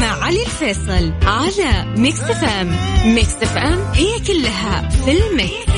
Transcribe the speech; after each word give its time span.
مع 0.00 0.24
علي 0.24 0.42
الفيصل 0.42 1.12
على 1.22 1.94
ميكس 1.96 2.20
FM 2.20 2.76
ميكس 3.04 3.34
FM 3.34 3.78
هي 3.94 4.20
كلها 4.26 4.88
في 4.88 5.12
الميكس. 5.12 5.69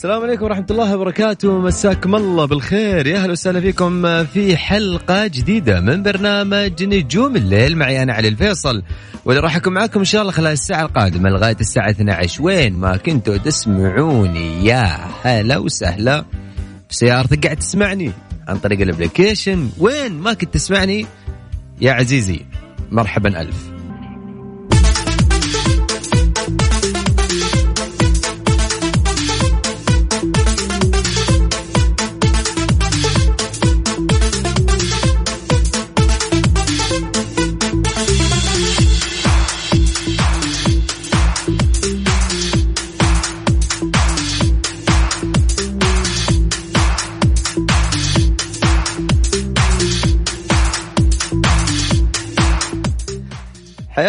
السلام 0.00 0.22
عليكم 0.22 0.44
ورحمة 0.44 0.66
الله 0.70 0.96
وبركاته. 0.96 1.58
مساكم 1.58 2.14
الله 2.14 2.44
بالخير. 2.44 3.06
يا 3.06 3.18
أهلا 3.18 3.32
وسهلا 3.32 3.60
فيكم 3.60 4.24
في 4.24 4.56
حلقة 4.56 5.26
جديدة 5.26 5.80
من 5.80 6.02
برنامج 6.02 6.84
نجوم 6.84 7.36
الليل. 7.36 7.78
معي 7.78 8.02
أنا 8.02 8.12
علي 8.12 8.28
الفيصل. 8.28 8.82
واللي 9.24 9.40
راح 9.40 9.56
أكون 9.56 9.72
معاكم 9.72 9.98
إن 9.98 10.04
شاء 10.04 10.20
الله 10.20 10.32
خلال 10.32 10.52
الساعة 10.52 10.82
القادمة 10.86 11.30
لغاية 11.30 11.56
الساعة 11.60 11.90
12 11.90 12.42
وين 12.42 12.72
ما 12.72 12.96
كنتوا 12.96 13.36
تسمعوني. 13.36 14.66
يا 14.66 14.98
هلا 15.22 15.58
وسهلا. 15.58 16.24
بسيارتك 16.90 17.44
قاعد 17.44 17.56
تسمعني؟ 17.56 18.12
عن 18.48 18.58
طريق 18.58 18.80
الابلكيشن 18.80 19.70
وين 19.78 20.12
ما 20.12 20.32
كنت 20.32 20.54
تسمعني؟ 20.54 21.06
يا 21.80 21.92
عزيزي 21.92 22.40
مرحبا 22.90 23.40
ألف. 23.40 23.79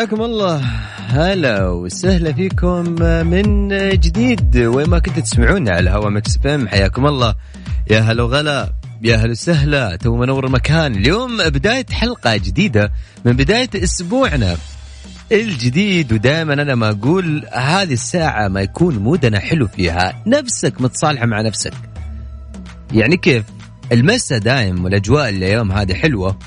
حياكم 0.02 0.22
الله. 0.22 0.58
هلا 1.08 1.70
وسهلا 1.70 2.34
فيكم 2.34 2.84
من 3.28 3.68
جديد. 4.00 4.58
وين 4.58 4.90
ما 4.90 5.00
كنتوا 5.00 5.22
تسمعونا 5.22 5.72
على 5.76 5.90
هوا 5.90 6.10
ميكس 6.10 6.38
FM 6.38 6.68
حياكم 6.68 7.08
الله. 7.08 7.36
يا 7.90 8.00
هلا 8.00 8.24
وغلا 8.24 8.74
يا 9.02 9.16
هلا 9.16 9.32
وسهلا. 9.32 9.96
تو 9.96 10.16
منور 10.16 10.46
المكان. 10.46 10.96
اليوم 10.96 11.38
بداية 11.38 11.86
حلقة 11.92 12.38
جديدة 12.38 12.92
من 13.26 13.32
بداية 13.32 13.70
أسبوعنا 13.76 14.58
الجديد. 15.32 16.14
ودائما 16.14 16.54
أنا 16.54 16.76
ما 16.76 16.90
أقول 16.90 17.46
هذه 17.54 17.94
الساعة 17.94 18.48
ما 18.48 18.62
يكون 18.62 18.98
مودنا 18.98 19.40
حلو 19.40 19.68
فيها. 19.68 20.24
نفسك 20.28 20.82
متصالحة 20.82 21.26
مع 21.26 21.42
نفسك. 21.42 21.74
يعني 22.94 23.18
كيف؟ 23.18 23.44
المسا 23.92 24.38
دائم 24.38 24.84
والأجواء 24.84 25.30
اليوم 25.30 25.72
هذه 25.72 25.94
حلوة. 25.94 26.38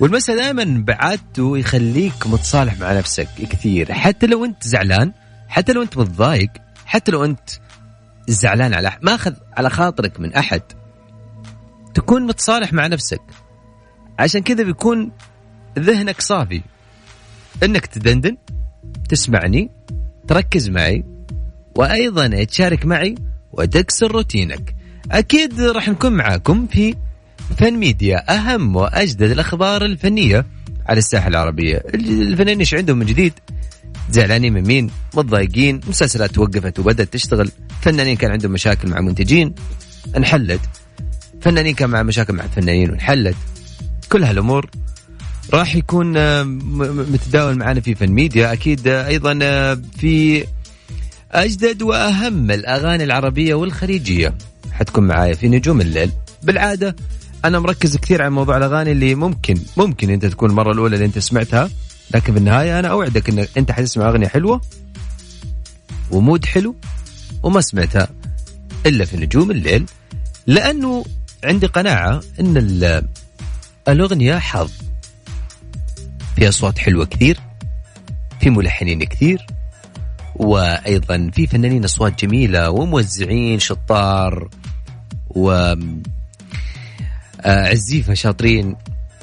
والمسا 0.00 0.34
دائما 0.34 0.84
بعادته 0.86 1.58
يخليك 1.58 2.26
متصالح 2.26 2.80
مع 2.80 2.92
نفسك 2.92 3.28
كثير. 3.50 3.92
حتى 3.92 4.26
لو 4.26 4.44
أنت 4.44 4.62
زعلان 4.62 5.12
حتى 5.48 5.72
لو 5.72 5.82
أنت 5.82 5.98
متضايق 5.98 6.50
حتى 6.86 7.12
لو 7.12 7.24
أنت 7.24 7.50
زعلان 8.28 8.74
على 8.74 8.92
ماخذ 9.02 9.34
على 9.56 9.70
خاطرك 9.70 10.20
من 10.20 10.34
أحد. 10.34 10.62
تكون 11.94 12.26
متصالح 12.26 12.72
مع 12.72 12.86
نفسك. 12.86 13.20
عشان 14.18 14.42
كذا 14.42 14.64
بيكون 14.64 15.12
ذهنك 15.78 16.20
صافي. 16.20 16.62
إنك 17.62 17.86
تدندن 17.86 18.36
تسمعني 19.08 19.70
تركز 20.28 20.68
معي 20.68 21.04
وأيضا 21.74 22.44
تشارك 22.44 22.86
معي 22.86 23.14
وتكسر 23.52 24.12
روتينك. 24.12 24.76
أكيد 25.10 25.60
راح 25.60 25.88
نكون 25.88 26.12
معاكم 26.12 26.66
في 26.66 26.94
فن 27.58 27.74
ميديا 27.74 28.34
أهم 28.34 28.76
وأجدد 28.76 29.30
الأخبار 29.30 29.84
الفنية 29.84 30.46
على 30.86 30.98
الساحة 30.98 31.28
العربية. 31.28 31.82
الفنانين 31.94 32.58
إيش 32.58 32.74
عندهم 32.74 32.98
من 32.98 33.06
جديد؟ 33.06 33.32
زعلانين 34.10 34.52
من 34.52 34.62
مين؟ 34.62 34.90
متضايقين؟ 35.14 35.80
مسلسلات 35.88 36.30
توقفت 36.30 36.78
وبدأت 36.78 37.12
تشتغل. 37.12 37.50
فنانين 37.80 38.16
كان 38.16 38.30
عندهم 38.30 38.52
مشاكل 38.52 38.88
مع 38.88 39.00
منتجين 39.00 39.54
انحلت. 40.16 40.60
فنانين 41.40 41.74
كان 41.74 41.90
مع 41.90 42.02
مشاكل 42.02 42.32
مع 42.32 42.46
فنانين 42.46 42.90
وانحلت. 42.90 43.36
كل 44.12 44.24
هالأمور 44.24 44.70
راح 45.52 45.76
يكون 45.76 46.16
آه، 46.16 46.42
متداول 46.42 47.58
معنا 47.58 47.80
في 47.80 47.94
فن 47.94 48.10
ميديا. 48.10 48.52
أكيد 48.52 48.88
آه، 48.88 49.06
أيضا 49.06 49.38
آه، 49.42 49.78
في 49.98 50.44
أجدد 51.32 51.82
وأهم 51.82 52.50
الأغاني 52.50 53.04
العربية 53.04 53.54
والخليجية. 53.54 54.34
حتكون 54.72 55.06
معايا 55.06 55.34
في 55.34 55.48
نجوم 55.48 55.80
الليل. 55.80 56.10
بالعادة 56.42 56.96
أنا 57.44 57.58
مركز 57.58 57.96
كثير 57.96 58.22
على 58.22 58.30
موضوع 58.30 58.56
الأغاني 58.56 58.92
اللي 58.92 59.14
ممكن 59.14 59.54
ممكن 59.76 60.10
أنت 60.10 60.26
تكون 60.26 60.50
المرة 60.50 60.72
الأولى 60.72 60.94
اللي 60.94 61.06
أنت 61.06 61.18
سمعتها 61.18 61.70
لكن 62.14 62.32
في 62.32 62.38
النهاية 62.38 62.78
أنا 62.78 62.88
أوعدك 62.88 63.28
انك 63.28 63.48
أنت 63.58 63.72
حتسمع 63.72 64.08
أغنية 64.08 64.28
حلوة 64.28 64.60
ومود 66.10 66.44
حلو 66.44 66.74
وما 67.42 67.60
سمعتها 67.60 68.08
إلا 68.86 69.04
في 69.04 69.16
نجوم 69.16 69.50
الليل 69.50 69.86
لأنه 70.46 71.04
عندي 71.44 71.66
قناعة 71.66 72.20
إن 72.40 73.02
الأغنية 73.88 74.38
حظ 74.38 74.70
في 76.36 76.48
أصوات 76.48 76.78
حلوة 76.78 77.04
كثير 77.04 77.40
في 78.40 78.50
ملحنين 78.50 79.04
كثير 79.04 79.46
وأيضا 80.36 81.30
في 81.34 81.46
فنانين 81.46 81.84
أصوات 81.84 82.24
جميلة 82.24 82.70
وموزعين 82.70 83.58
شطار 83.58 84.48
و 85.28 85.74
عزيفه 87.46 88.14
شاطرين 88.14 88.76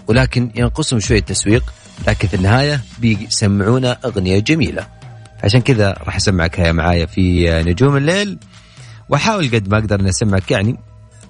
ولكن 0.07 0.51
ينقصهم 0.55 0.99
شوية 0.99 1.19
تسويق 1.19 1.73
لكن 2.07 2.27
في 2.27 2.33
النهاية 2.33 2.81
بيسمعونا 2.99 3.97
أغنية 4.05 4.39
جميلة. 4.39 4.87
عشان 5.43 5.61
كذا 5.61 5.91
راح 6.03 6.15
أسمعك 6.15 6.59
معايا 6.59 7.05
في 7.05 7.49
نجوم 7.63 7.97
الليل. 7.97 8.37
وأحاول 9.09 9.49
قد 9.53 9.67
ما 9.67 9.77
أقدر 9.77 9.99
اني 9.99 10.09
أسمعك 10.09 10.51
يعني 10.51 10.77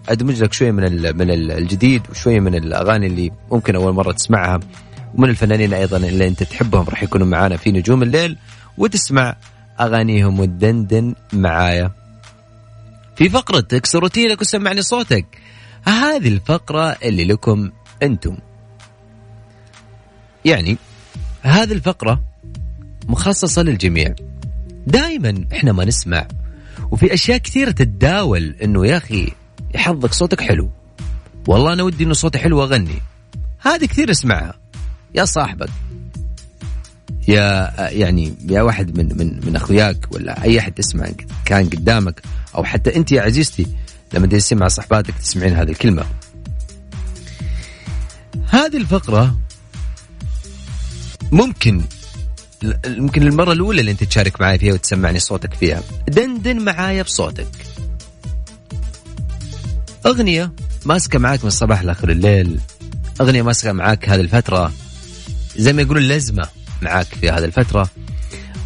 أدمج 0.09 0.43
لك 0.43 0.53
شوية 0.53 0.71
من 0.71 1.17
من 1.17 1.31
الجديد 1.31 2.01
وشوية 2.11 2.39
من 2.39 2.55
الأغاني 2.55 3.07
اللي 3.07 3.31
ممكن 3.51 3.75
أول 3.75 3.93
مرة 3.93 4.11
تسمعها. 4.11 4.59
ومن 5.15 5.29
الفنانين 5.29 5.73
أيضا 5.73 5.97
اللي 5.97 6.27
أنت 6.27 6.43
تحبهم 6.43 6.85
راح 6.89 7.03
يكونوا 7.03 7.27
معانا 7.27 7.57
في 7.57 7.71
نجوم 7.71 8.03
الليل. 8.03 8.37
وتسمع 8.77 9.35
أغانيهم 9.79 10.39
وتدندن 10.39 11.15
معايا. 11.33 11.91
في 13.15 13.29
فقرة 13.29 13.65
اكسر 13.73 13.99
روتينك 13.99 14.41
وسمعني 14.41 14.81
صوتك. 14.81 15.25
هذه 15.83 16.27
الفقرة 16.27 16.97
اللي 17.03 17.25
لكم 17.25 17.71
أنتم. 18.03 18.37
يعني 20.45 20.77
هذه 21.41 21.71
الفقرة 21.71 22.23
مخصصة 23.07 23.61
للجميع. 23.61 24.15
دائما 24.87 25.45
إحنا 25.53 25.71
ما 25.71 25.85
نسمع 25.85 26.27
وفي 26.91 27.13
أشياء 27.13 27.37
كثيرة 27.37 27.71
تتداول 27.71 28.55
إنه 28.63 28.87
يا 28.87 28.97
أخي 28.97 29.31
يحظك 29.75 30.13
صوتك 30.13 30.41
حلو. 30.41 30.69
والله 31.47 31.73
أنا 31.73 31.83
ودي 31.83 32.03
إنه 32.03 32.13
صوتي 32.13 32.39
حلو 32.39 32.63
اغني 32.63 33.01
هذه 33.59 33.85
كثير 33.85 34.11
اسمعها 34.11 34.53
يا 35.15 35.25
صاحبك 35.25 35.69
يا 37.27 37.73
يعني 37.91 38.33
يا 38.49 38.61
واحد 38.61 38.97
من 38.97 39.17
من 39.17 39.45
من 39.45 39.55
أخوياك 39.55 40.07
ولا 40.11 40.43
أي 40.43 40.59
أحد 40.59 40.71
تسمع 40.71 41.09
كان 41.45 41.69
قدامك 41.69 42.21
أو 42.55 42.63
حتى 42.63 42.95
أنت 42.95 43.11
يا 43.11 43.21
عزيزتي 43.21 43.67
لما 44.13 44.27
تجلسين 44.27 44.57
مع 44.57 44.67
صحباتك 44.67 45.13
تسمعين 45.17 45.53
هذه 45.53 45.69
الكلمة. 45.69 46.05
هذه 48.49 48.77
الفقرة 48.77 49.39
ممكن 51.31 51.81
ممكن 52.87 53.23
المرة 53.23 53.53
الأولى 53.53 53.79
اللي 53.79 53.91
أنت 53.91 54.03
تشارك 54.03 54.41
معي 54.41 54.59
فيها 54.59 54.73
وتسمعني 54.73 55.19
صوتك 55.19 55.53
فيها. 55.53 55.83
دندن 56.07 56.59
معايا 56.59 57.03
بصوتك. 57.03 57.47
أغنية 60.05 60.51
ماسكة 60.85 61.19
معاك 61.19 61.41
من 61.41 61.47
الصباح 61.47 61.83
لآخر 61.83 62.09
الليل. 62.09 62.59
أغنية 63.21 63.41
ماسكة 63.41 63.71
معاك 63.71 64.09
هذه 64.09 64.21
الفترة. 64.21 64.73
زي 65.57 65.73
ما 65.73 65.81
يقولون 65.81 66.03
لزمة 66.03 66.47
معاك 66.81 67.07
في 67.07 67.29
هذه 67.29 67.45
الفترة. 67.45 67.89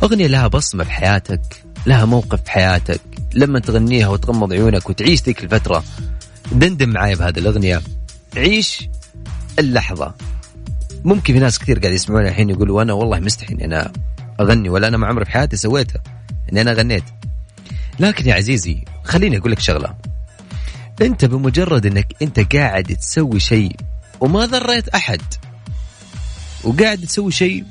أغنية 0.03 0.27
لها 0.27 0.47
بصمة 0.47 0.83
بحياتك 0.83 1.63
لها 1.85 2.05
موقف 2.05 2.41
في 2.43 2.51
حياتك. 2.51 3.01
لما 3.33 3.59
تغنيها 3.59 4.07
وتغمض 4.07 4.53
عيونك 4.53 4.89
وتعيش 4.89 5.23
ذيك 5.23 5.43
الفترة 5.43 5.83
دندن 6.51 6.89
معايا 6.89 7.15
بهذه 7.15 7.39
الأغنية. 7.39 7.81
عيش 8.37 8.89
اللحظة. 9.59 10.15
ممكن 11.05 11.33
في 11.33 11.39
ناس 11.39 11.59
كثير 11.59 11.79
قاعد 11.79 11.93
يسمعوني 11.93 12.29
الحين 12.29 12.49
يقولوا 12.49 12.81
أنا 12.81 12.93
والله 12.93 13.19
مستحي 13.19 13.53
أنا 13.53 13.91
أغني 14.39 14.69
ولا 14.69 14.87
أنا 14.87 14.97
ما 14.97 15.07
عمري 15.07 15.25
في 15.25 15.31
حياتي 15.31 15.57
سويتها 15.57 16.01
إني 16.51 16.61
أنا 16.61 16.73
غنيت. 16.73 17.03
لكن 17.99 18.29
يا 18.29 18.33
عزيزي 18.33 18.83
خليني 19.03 19.37
أقول 19.37 19.51
لك 19.51 19.59
شغلة. 19.59 19.95
أنت 21.01 21.25
بمجرد 21.25 21.85
إنك 21.85 22.13
أنت 22.21 22.55
قاعد 22.55 22.83
تسوي 22.83 23.39
شيء 23.39 23.75
وما 24.19 24.45
ضريت 24.45 24.89
أحد 24.89 25.21
وقاعد 26.63 26.97
تسوي 26.97 27.31
شيء 27.31 27.63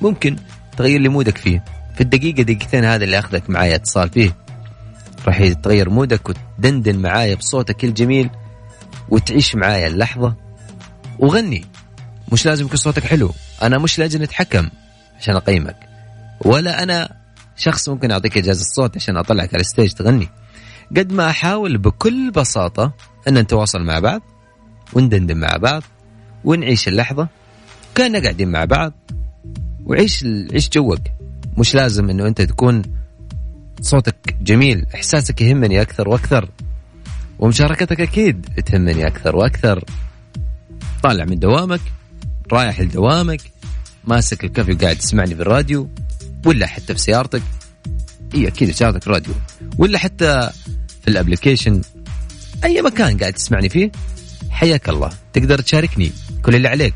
ممكن 0.00 0.36
تغير 0.76 1.00
لي 1.00 1.08
مودك 1.08 1.38
فيه. 1.38 1.64
في 1.94 2.00
الدقيقة 2.00 2.42
دقيقتين 2.42 2.84
هذا 2.84 3.04
اللي 3.04 3.18
أخذك 3.18 3.50
معايا 3.50 3.74
اتصال 3.74 4.08
فيه. 4.10 4.41
راح 5.26 5.40
يتغير 5.40 5.90
مودك 5.90 6.28
وتدندن 6.28 6.98
معايا 6.98 7.34
بصوتك 7.34 7.84
الجميل 7.84 8.30
وتعيش 9.08 9.54
معايا 9.54 9.86
اللحظة. 9.86 10.34
وغني. 11.18 11.64
مش 12.32 12.46
لازم 12.46 12.64
يكون 12.64 12.76
صوتك 12.76 13.04
حلو. 13.04 13.30
أنا 13.62 13.78
مش 13.78 13.98
لازم 13.98 14.22
أتحكم 14.22 14.68
عشان 15.18 15.36
أقيمك. 15.36 15.76
ولا 16.40 16.82
أنا 16.82 17.16
شخص 17.56 17.88
ممكن 17.88 18.10
أعطيك 18.10 18.38
إجازة 18.38 18.60
الصوت 18.60 18.96
عشان 18.96 19.16
أطلعك 19.16 19.54
على 19.54 19.60
الستيج 19.60 19.92
تغني. 19.92 20.28
قد 20.96 21.12
ما 21.12 21.30
أحاول 21.30 21.78
بكل 21.78 22.30
بساطة 22.30 22.92
أن 23.28 23.38
نتواصل 23.38 23.82
مع 23.82 23.98
بعض 23.98 24.22
وندندن 24.92 25.36
مع 25.36 25.56
بعض 25.56 25.82
ونعيش 26.44 26.88
اللحظة 26.88 27.28
كأننا 27.94 28.22
قاعدين 28.22 28.48
مع 28.48 28.64
بعض 28.64 28.92
وعيش 29.86 30.24
عيش 30.52 30.68
جوك. 30.68 30.98
مش 31.58 31.74
لازم 31.74 32.10
إنه 32.10 32.26
أنت 32.26 32.42
تكون 32.42 32.82
صوتك 33.82 34.36
جميل 34.40 34.86
إحساسك 34.94 35.40
يهمني 35.40 35.82
أكثر 35.82 36.08
وأكثر 36.08 36.48
ومشاركتك 37.38 38.00
أكيد 38.00 38.46
تهمني 38.66 39.06
أكثر 39.06 39.36
وأكثر. 39.36 39.84
طالع 41.02 41.24
من 41.24 41.38
دوامك 41.38 41.80
رايح 42.52 42.80
لدوامك 42.80 43.40
ماسك 44.04 44.44
الكافي 44.44 44.72
وقاعد 44.72 44.96
تسمعني 44.96 45.34
في 45.34 45.42
الراديو 45.42 45.88
ولا 46.46 46.66
حتى 46.66 46.94
في 46.94 47.00
سيارتك. 47.00 47.42
إي 48.34 48.48
أكيد 48.48 48.70
سيارتك 48.70 49.00
في 49.00 49.06
الراديو. 49.06 49.34
ولا 49.78 49.98
حتى 49.98 50.50
في 51.02 51.08
ال 51.08 51.13
application. 51.13 51.80
أي 52.64 52.82
مكان 52.82 53.18
قاعد 53.18 53.32
تسمعني 53.32 53.68
فيه 53.68 53.90
حياك 54.50 54.88
الله. 54.88 55.10
تقدر 55.32 55.60
تشاركني 55.60 56.12
كل 56.42 56.54
اللي 56.54 56.68
عليك. 56.68 56.94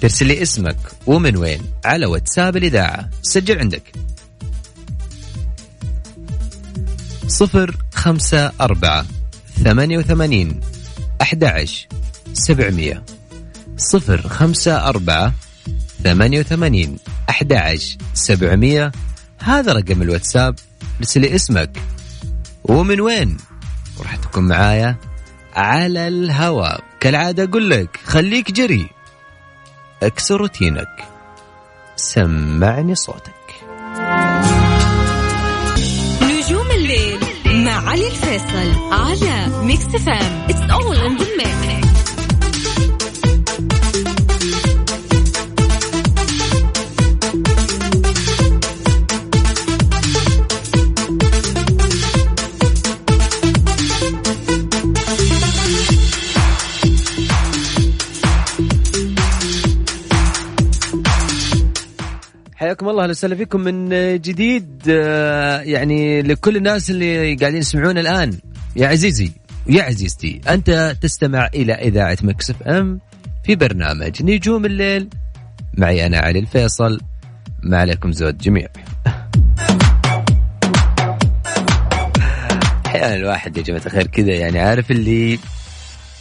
ترسل 0.00 0.26
لي 0.26 0.42
اسمك 0.42 0.76
ومن 1.06 1.36
وين 1.36 1.60
على 1.84 2.06
واتساب 2.06 2.56
الإذاعة. 2.56 3.10
سجل 3.22 3.58
عندك. 3.58 3.82
صفر 7.28 7.76
خمسة 7.94 8.52
أربعة 8.60 9.06
ثمانية 9.64 9.98
وثمانين 9.98 10.60
أحد 11.22 11.66
سبعمية 12.32 13.02
صفر 13.76 14.28
خمسة 14.28 14.88
أربعة 14.88 15.34
ثمانية 16.04 16.40
وثمانين 16.40 16.98
أحد 17.30 17.78
سبعمية 18.14 18.92
هذا 19.38 19.72
رقم 19.72 20.02
الواتساب 20.02 20.54
ارسل 21.00 21.20
لي 21.20 21.34
اسمك. 21.34 21.78
ومن 22.64 23.00
وين؟ 23.00 23.36
وراح 23.98 24.16
تكون 24.16 24.48
معايا 24.48 24.96
على 25.54 26.08
الهواء. 26.08 26.84
كالعادة 27.00 27.44
أقول 27.44 27.70
لك 27.70 28.00
خليك 28.04 28.52
جري. 28.52 28.88
اكسر 30.02 30.36
روتينك. 30.36 31.04
سمعني 31.96 32.94
صوتك. 32.94 33.65
مع 38.36 38.42
علي 38.42 38.66
الفيصل 38.66 38.92
على 38.92 39.64
ميكس 39.64 39.84
FM 39.84 40.46
it's 40.50 40.70
all 40.70 40.96
in 40.96 41.16
the 41.16 41.24
حياكم 41.46 41.85
الله 62.96 63.04
أهلا 63.04 63.10
وسهلا 63.10 63.36
فيكم 63.36 63.60
من 63.60 63.88
جديد 64.20 64.82
آه، 64.88 65.60
يعني 65.60 66.22
لكل 66.22 66.56
الناس 66.56 66.90
اللي 66.90 67.34
قاعدين 67.34 67.60
يسمعون 67.60 67.98
الآن. 67.98 68.38
يا 68.76 68.88
عزيزي 68.88 69.30
يا 69.66 69.82
عزيزتي 69.82 70.40
أنت 70.48 70.96
تستمع 71.00 71.48
إلى 71.54 71.72
إذاعة 71.72 72.18
مكسف 72.22 72.62
أم 72.62 73.00
في 73.44 73.56
برنامج 73.56 74.22
نجوم 74.22 74.64
الليل. 74.64 75.08
معي 75.74 76.06
أنا 76.06 76.18
علي 76.18 76.38
الفيصل. 76.38 77.00
ما 77.62 77.78
عليكم 77.78 78.12
زود 78.12 78.38
جميع. 78.38 78.68
أحيانا 82.86 83.14
الواحد 83.14 83.56
يا 83.56 83.62
جماعة 83.62 83.82
الخير 83.86 84.06
كذا 84.06 84.32
يعني 84.32 84.58
عارف 84.58 84.90
اللي 84.90 85.38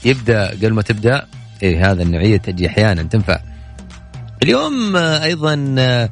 يبدأ 0.05 0.49
قبل 0.49 0.73
ما 0.73 0.81
تبدأ؟ 0.81 1.27
إيه 1.63 1.91
هذا 1.91 2.03
النوعية 2.03 2.37
تجي 2.37 2.67
أحيانا 2.67 3.03
تنفع. 3.03 3.39
اليوم 4.43 4.95
آه، 4.95 5.23
أيضا 5.23 5.75
آه، 5.79 6.09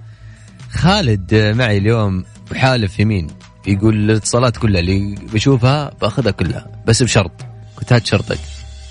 خالد 0.73 1.35
معي 1.35 1.77
اليوم 1.77 2.25
وحالف 2.51 2.99
يمين 2.99 3.27
يقول 3.67 3.95
الاتصالات 3.95 4.57
كلها 4.57 4.79
اللي 4.79 5.15
بشوفها 5.33 5.91
باخذها 6.01 6.31
كلها 6.31 6.67
بس 6.85 7.03
بشرط 7.03 7.31
قلت 7.77 7.93
هات 7.93 8.05
شرطك. 8.05 8.39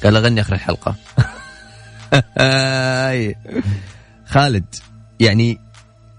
قال 0.04 0.16
أغني 0.16 0.40
آخر 0.40 0.54
الحلقة. 0.54 0.94
خالد 4.32 4.74
يعني 5.20 5.58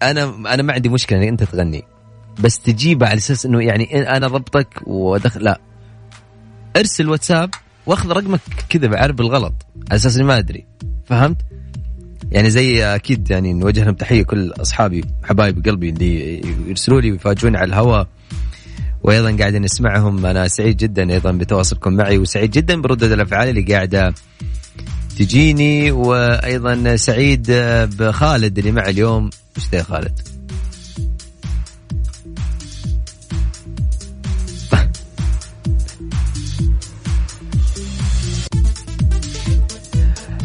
أنا 0.01 0.23
أنا 0.53 0.63
ما 0.63 0.73
عندي 0.73 0.89
مشكلة 0.89 1.19
إنك 1.19 1.27
أنت 1.27 1.43
تغني 1.43 1.83
بس 2.39 2.59
تجيبها 2.59 3.09
على 3.09 3.17
أساس 3.17 3.45
إنه 3.45 3.61
يعني 3.63 4.17
أنا 4.17 4.27
ربطك 4.27 4.67
وادخل 4.87 5.43
لا. 5.43 5.59
ارسل 6.77 7.09
واتساب 7.09 7.49
واخذ 7.85 8.11
رقمك 8.11 8.39
كذا 8.69 8.87
بعرب 8.87 9.21
الغلط 9.21 9.53
على 9.91 9.95
أساس 9.95 10.15
إني 10.15 10.25
ما 10.25 10.37
أدري. 10.37 10.65
فهمت؟ 11.05 11.37
يعني 12.31 12.49
زي 12.49 12.83
أكيد 12.83 13.31
يعني 13.31 13.53
نوجه 13.53 13.83
لهم 13.83 13.93
تحية 13.93 14.23
كل 14.23 14.51
أصحابي 14.61 15.03
حبايب 15.23 15.65
قلبي 15.65 15.89
اللي 15.89 16.41
يرسلوا 16.67 17.01
لي 17.01 17.11
ويفاجئوني 17.11 17.57
على 17.57 17.67
الهواء. 17.67 18.07
وأيضا 19.03 19.37
قاعد 19.37 19.55
نسمعهم. 19.55 20.25
أنا 20.25 20.47
سعيد 20.47 20.77
جدا 20.77 21.11
أيضا 21.11 21.31
بتواصلكم 21.31 21.93
معي 21.93 22.17
وسعيد 22.17 22.51
جدا 22.51 22.81
بردود 22.81 23.11
الأفعال 23.11 23.49
اللي 23.49 23.61
قاعدة 23.61 24.13
تجيني. 25.17 25.91
وأيضا 25.91 26.95
سعيد 26.95 27.51
بخالد 27.99 28.57
اللي 28.57 28.71
معي 28.71 28.91
اليوم. 28.91 29.29
إيش 29.57 29.83
خالد؟ 29.83 30.32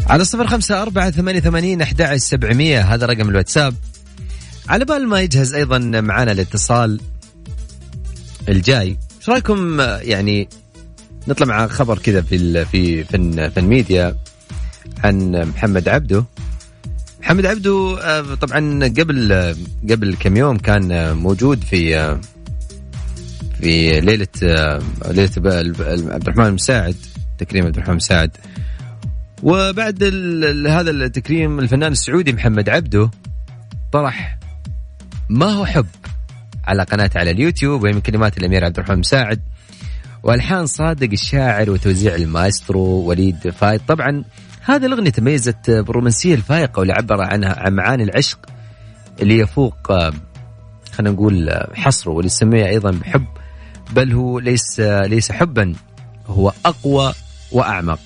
على 0.09 0.25
صفر 0.25 0.47
خمسة 0.47 0.81
أربعة 0.81 1.11
ثمانية 1.11 1.39
ثمانين 1.39 1.81
أحد 1.81 2.15
سبعمية. 2.15 2.81
هذا 2.81 3.05
رقم 3.05 3.29
الواتساب. 3.29 3.75
على 4.67 4.85
بال 4.85 5.07
ما 5.07 5.21
يجهز 5.21 5.53
أيضا 5.53 5.77
معنا 5.79 6.31
الاتصال 6.31 7.01
الجاي. 8.49 8.97
إيش 9.19 9.29
رأيكم 9.29 9.81
يعني 10.01 10.49
نطلع 11.27 11.47
مع 11.47 11.67
خبر 11.67 11.97
كذا 11.97 12.21
في 12.21 12.65
في 12.65 13.03
فن 13.03 13.49
فن 13.49 13.63
ميديا 13.63 14.15
عن 15.03 15.31
محمد 15.31 15.89
عبده. 15.89 16.25
محمد 17.21 17.45
عبده 17.45 17.97
آه، 18.01 18.35
طبعا 18.35 18.85
قبل 18.85 19.33
قبل 19.89 20.15
كم 20.19 20.37
يوم 20.37 20.57
كان 20.57 21.17
موجود 21.17 21.63
في 21.63 21.97
آه، 21.97 22.21
في 23.61 24.01
ليلة 24.01 24.27
آه، 24.43 24.81
ليلة 25.07 25.31
عبد 26.13 26.23
الرحمن 26.27 26.45
المساعد 26.45 26.95
تكريم 27.37 27.65
عبد 27.65 27.75
الرحمن 27.75 27.91
المساعد 27.91 28.31
وبعد 29.43 30.03
هذا 30.67 30.91
التكريم 30.91 31.59
الفنان 31.59 31.91
السعودي 31.91 32.33
محمد 32.33 32.69
عبده 32.69 33.11
طرح 33.91 34.37
ما 35.29 35.45
هو 35.45 35.65
حب 35.65 35.87
على 36.65 36.83
قناته 36.83 37.19
على 37.19 37.31
اليوتيوب 37.31 37.83
وهي 37.83 37.93
من 37.93 38.01
كلمات 38.01 38.37
الأمير 38.37 38.65
عبد 38.65 38.77
الرحمن 38.77 38.99
مساعد. 38.99 39.41
والحان 40.23 40.65
صادق 40.65 41.09
الشاعر 41.11 41.69
وتوزيع 41.69 42.15
المايسترو 42.15 42.81
وليد 42.81 43.49
فايد 43.49 43.81
طبعا 43.87 44.23
هذه 44.61 44.85
الأغنية 44.85 45.09
تميزت 45.09 45.71
بالرومانسيه 45.71 46.35
الفائقة 46.35 46.79
واللي 46.79 46.93
عبر 46.93 47.21
عنها 47.21 47.59
عن 47.59 47.73
معاني 47.73 48.03
العشق 48.03 48.39
اللي 49.21 49.37
يفوق 49.37 49.93
خلينا 50.91 51.15
نقول 51.15 51.63
حصره 51.73 52.11
واللي 52.11 52.25
يسميه 52.25 52.65
أيضا 52.65 52.91
بحب. 52.91 53.25
بل 53.93 54.13
هو 54.13 54.39
ليس 54.39 54.79
ليس 54.79 55.31
حبا 55.31 55.73
هو 56.27 56.53
أقوى 56.65 57.13
وأعمق. 57.51 57.99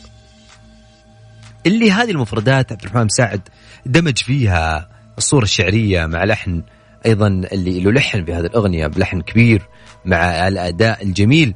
اللي 1.65 1.91
هذه 1.91 2.11
المفردات 2.11 2.71
عبد 2.71 2.81
الرحمن 2.81 3.05
مساعد 3.05 3.41
دمج 3.85 4.17
فيها 4.17 4.89
الصورة 5.17 5.43
الشعرية 5.43 6.05
مع 6.05 6.23
لحن 6.23 6.63
أيضا 7.05 7.27
اللي 7.27 7.79
له 7.79 7.91
لحن 7.91 8.25
في 8.25 8.33
هذه 8.33 8.45
الأغنية 8.45 8.87
بلحن 8.87 9.21
كبير 9.21 9.61
مع 10.05 10.47
الأداء 10.47 11.03
الجميل 11.03 11.53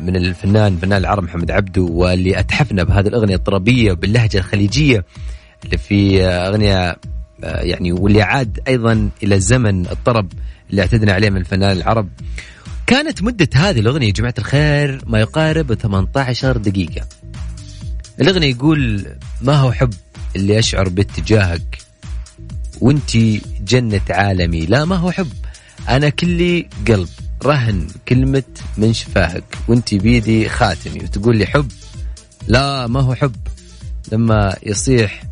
من 0.00 0.16
الفنان 0.16 0.76
فنان 0.76 0.98
العرب 0.98 1.22
محمد 1.22 1.50
عبده 1.50 1.82
واللي 1.82 2.40
أتحفنا 2.40 2.82
بهذه 2.82 3.08
الأغنية 3.08 3.34
الطربية 3.34 3.92
باللهجة 3.92 4.38
الخليجية 4.38 5.04
اللي 5.64 5.78
في 5.78 6.24
أغنية 6.24 6.96
يعني 7.42 7.92
واللي 7.92 8.22
عاد 8.22 8.60
أيضا 8.68 9.10
إلى 9.22 9.40
زمن 9.40 9.86
الطرب 9.86 10.32
اللي 10.70 10.82
اعتدنا 10.82 11.12
عليه 11.12 11.30
من 11.30 11.36
الفنان 11.36 11.76
العرب. 11.76 12.08
كانت 12.86 13.22
مدة 13.22 13.48
هذه 13.54 13.80
الأغنية 13.80 14.06
يا 14.06 14.12
جماعة 14.12 14.34
الخير 14.38 15.00
ما 15.06 15.20
يقارب 15.20 15.74
18 15.74 16.56
دقيقة. 16.56 17.06
الأغنية 18.20 18.50
يقول 18.50 19.06
ما 19.42 19.56
هو 19.56 19.72
حب 19.72 19.94
اللي 20.36 20.58
أشعر 20.58 20.88
باتجاهك 20.88 21.78
وانتي 22.80 23.40
جنة 23.60 24.00
عالمي؟ 24.10 24.66
لا 24.66 24.84
ما 24.84 24.96
هو 24.96 25.10
حب. 25.10 25.32
أنا 25.88 26.08
كلي 26.08 26.68
قلب 26.88 27.08
رهن 27.44 27.86
كلمة 28.08 28.42
من 28.78 28.92
شفاهك 28.92 29.44
وانتي 29.68 29.98
بيدي 29.98 30.48
خاتمي. 30.48 31.04
وتقول 31.04 31.36
لي 31.36 31.46
حب؟ 31.46 31.72
لا 32.48 32.86
ما 32.86 33.00
هو 33.00 33.14
حب. 33.14 33.36
لما 34.12 34.56
يصيح 34.62 35.22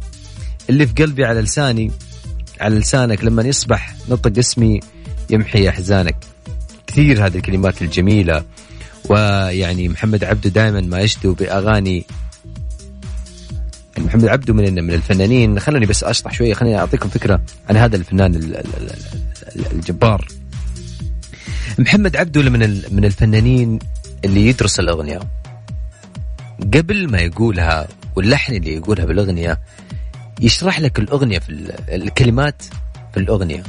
اللي 0.71 0.87
في 0.87 0.93
قلبي 0.93 1.25
على 1.25 1.41
لساني 1.41 1.93
على 2.61 2.79
لسانك 2.79 3.25
لما 3.25 3.43
يصبح 3.43 3.95
نطق 4.09 4.39
اسمي 4.39 4.81
يمحي 5.31 5.69
أحزانك. 5.69 6.17
كثير 6.87 7.27
هذه 7.27 7.37
الكلمات 7.37 7.83
الجميلة 7.83 8.45
ويعني 9.09 9.89
محمد 9.89 10.25
عبده 10.25 10.51
دائما 10.51 10.81
ما 10.81 11.01
يشدو 11.01 11.35
بأغاني 11.35 11.95
يعني 11.95 12.07
محمد 13.99 14.29
عبده 14.29 14.55
من 14.55 14.85
من 14.85 14.95
الفنانين. 14.95 15.61
خلوني 15.61 15.87
بس 15.87 16.05
أشطح 16.05 16.33
شوية. 16.33 16.55
خليني 16.55 16.79
أعطيكم 16.79 17.09
فكرة 17.09 17.41
عن 17.71 17.77
هذا 17.77 17.97
الفنان 17.97 18.55
الجبار. 19.73 20.29
محمد 21.79 22.17
عبده 22.17 22.51
من 22.51 22.83
من 22.91 23.05
الفنانين 23.05 23.79
اللي 24.25 24.47
يدرس 24.47 24.81
الأغنية. 24.81 25.21
قبل 26.75 27.11
ما 27.11 27.19
يقولها 27.19 27.89
واللحن 28.17 28.55
اللي 28.55 28.75
يقولها 28.75 29.05
بالأغنية 29.05 29.61
يشرح 30.41 30.81
لك 30.81 30.99
الأغنية 30.99 31.39
في 31.39 31.73
الكلمات 31.89 32.63
في 33.13 33.21
الأغنية 33.21 33.63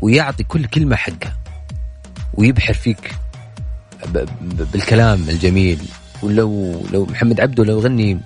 ويعطي 0.00 0.44
كل 0.44 0.66
كلمة 0.66 0.96
حقها 0.96 1.36
ويبحر 2.34 2.74
فيك 2.74 3.14
بالكلام 4.72 5.28
الجميل. 5.28 5.78
ولو 6.22 6.82
لو 6.92 7.06
محمد 7.06 7.40
عبده 7.40 7.64
لو 7.64 7.80
غني 7.80 8.18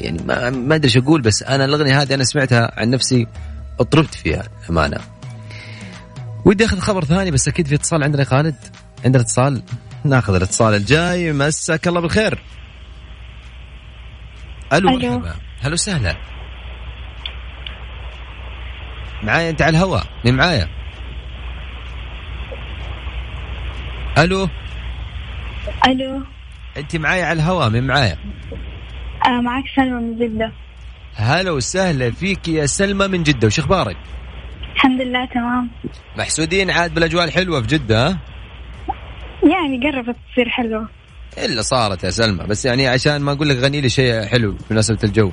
يعني 0.00 0.22
ما 0.26 0.50
ما 0.50 0.74
أدري 0.74 0.88
إيش 0.88 0.96
أقول 0.96 1.20
بس 1.20 1.42
أنا 1.42 1.64
الأغنية 1.64 2.02
هذه 2.02 2.14
أنا 2.14 2.24
سمعتها 2.24 2.80
عن 2.80 2.90
نفسي 2.90 3.26
أطربت 3.80 4.14
فيها 4.14 4.44
امانه 4.70 5.00
ودي 6.44 6.64
أخذ 6.64 6.78
خبر 6.78 7.04
ثاني 7.04 7.30
بس 7.30 7.48
أكيد 7.48 7.66
في 7.66 7.74
اتصال 7.74 8.04
عندنا 8.04 8.24
خالد. 8.24 8.56
عندنا 9.04 9.22
اتصال؟ 9.22 9.62
ناخذ 10.04 10.34
الاتصال 10.34 10.74
الجاي. 10.74 11.32
مساك 11.32 11.88
الله 11.88 12.00
بالخير. 12.00 12.38
ألو. 14.72 14.90
مرحبا. 14.90 15.34
هلا 15.60 15.72
وسهلا. 15.72 16.16
معايا 19.22 19.50
أنت 19.50 19.62
على 19.62 19.70
الهواء؟ 19.70 20.04
مين 20.24 20.34
معايا؟ 20.34 20.68
ألو؟ 24.18 24.48
ألو. 25.86 26.22
أنت 26.76 26.96
معايا 26.96 27.24
على 27.24 27.42
الهواء 27.42 27.70
مين 27.70 27.86
معايا؟ 27.86 28.18
آه 29.26 29.40
معك 29.40 29.64
سلمى 29.76 30.00
من 30.00 30.18
جدة. 30.18 30.52
هلا 31.14 31.50
وسهلا 31.50 32.10
فيك 32.10 32.48
يا 32.48 32.66
سلمى 32.66 33.08
من 33.08 33.22
جدة 33.22 33.46
وش 33.46 33.58
أخبارك؟ 33.58 33.96
الحمد 34.74 35.00
لله 35.00 35.24
تمام. 35.34 35.70
محسودين 36.18 36.70
عاد 36.70 36.94
بالأجواء 36.94 37.24
الحلوة 37.24 37.60
في 37.60 37.66
جدة 37.66 38.08
ها؟ 38.08 38.18
يعني 39.42 39.90
قربت 39.90 40.16
تصير 40.32 40.48
حلوة. 40.48 40.88
إلا 41.38 41.62
صارت 41.62 42.04
يا 42.04 42.10
سلمى 42.10 42.44
بس 42.46 42.64
يعني 42.64 42.88
عشان 42.88 43.16
ما 43.22 43.32
أقول 43.32 43.48
لك 43.48 43.56
غني 43.56 43.80
لي 43.80 43.88
شيء 43.88 44.22
حلو 44.22 44.56
بمناسبة 44.70 44.98
الجو. 45.04 45.30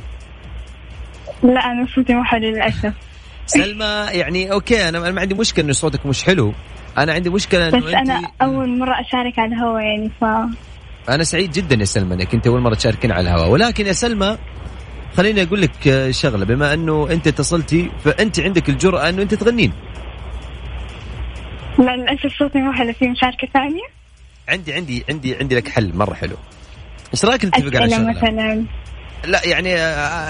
لا 1.44 1.60
أنا 1.72 1.88
صوتي 1.96 2.14
مو 2.14 2.24
حلو 2.24 2.50
للأسف. 2.50 2.94
سلمى 3.46 4.08
يعني 4.12 4.52
أوكي 4.52 4.90
أنا 4.90 5.12
ما 5.12 5.22
عندي 5.22 5.36
مشكلة 5.36 5.66
انه 5.66 5.74
صوتك 5.74 6.06
مش 6.06 6.24
حلو. 6.24 6.54
أنا 6.98 7.14
عندي 7.14 7.30
مشكلة 7.30 7.68
إنه 7.68 7.80
بس 7.80 7.94
أنا 7.94 8.22
أول 8.42 8.80
مرة 8.80 9.02
أشارك 9.02 9.40
على 9.40 9.56
الهواء 9.56 9.82
يعني 9.82 10.12
ف 10.22 10.26
أنا 11.10 11.24
سعيد 11.24 11.52
جدا 11.52 11.76
يا 11.76 11.86
سلمى 11.86 12.16
إنك 12.16 12.34
أنت 12.34 12.48
أول 12.48 12.62
مرة 12.62 12.76
تشاركين 12.76 13.12
على 13.12 13.22
الهواء. 13.22 13.50
ولكن 13.50 13.86
يا 13.88 13.94
سلمى 13.94 14.38
خليني 15.18 15.44
أقول 15.44 15.62
لك 15.62 16.08
شغلة. 16.12 16.46
بما 16.46 16.74
أنه 16.74 17.08
أنت 17.12 17.28
اتصلتي 17.28 17.92
فأنت 18.06 18.40
عندك 18.40 18.70
الجرأة 18.70 19.10
أنه 19.10 19.22
أنت 19.22 19.34
تغنين. 19.34 19.74
لا 21.80 21.96
للأسف 21.96 22.38
صوتي 22.40 22.60
مو 22.60 22.74
حلو. 22.74 22.94
في 22.94 23.08
مشاركة 23.08 23.48
ثانية؟ 23.54 23.84
عندي 24.50 24.74
عندي 24.74 25.06
عندي 25.10 25.36
عندي 25.36 25.56
لك 25.56 25.68
حل 25.68 25.96
مرة 25.96 26.14
حلو. 26.14 26.36
إيش 27.14 27.26
رأيك 27.26 27.46
نتفق 27.46 27.82
على 27.82 27.90
شغلة؟ 27.90 28.10
مثلا 28.10 28.66
لا 29.26 29.46
يعني 29.46 29.70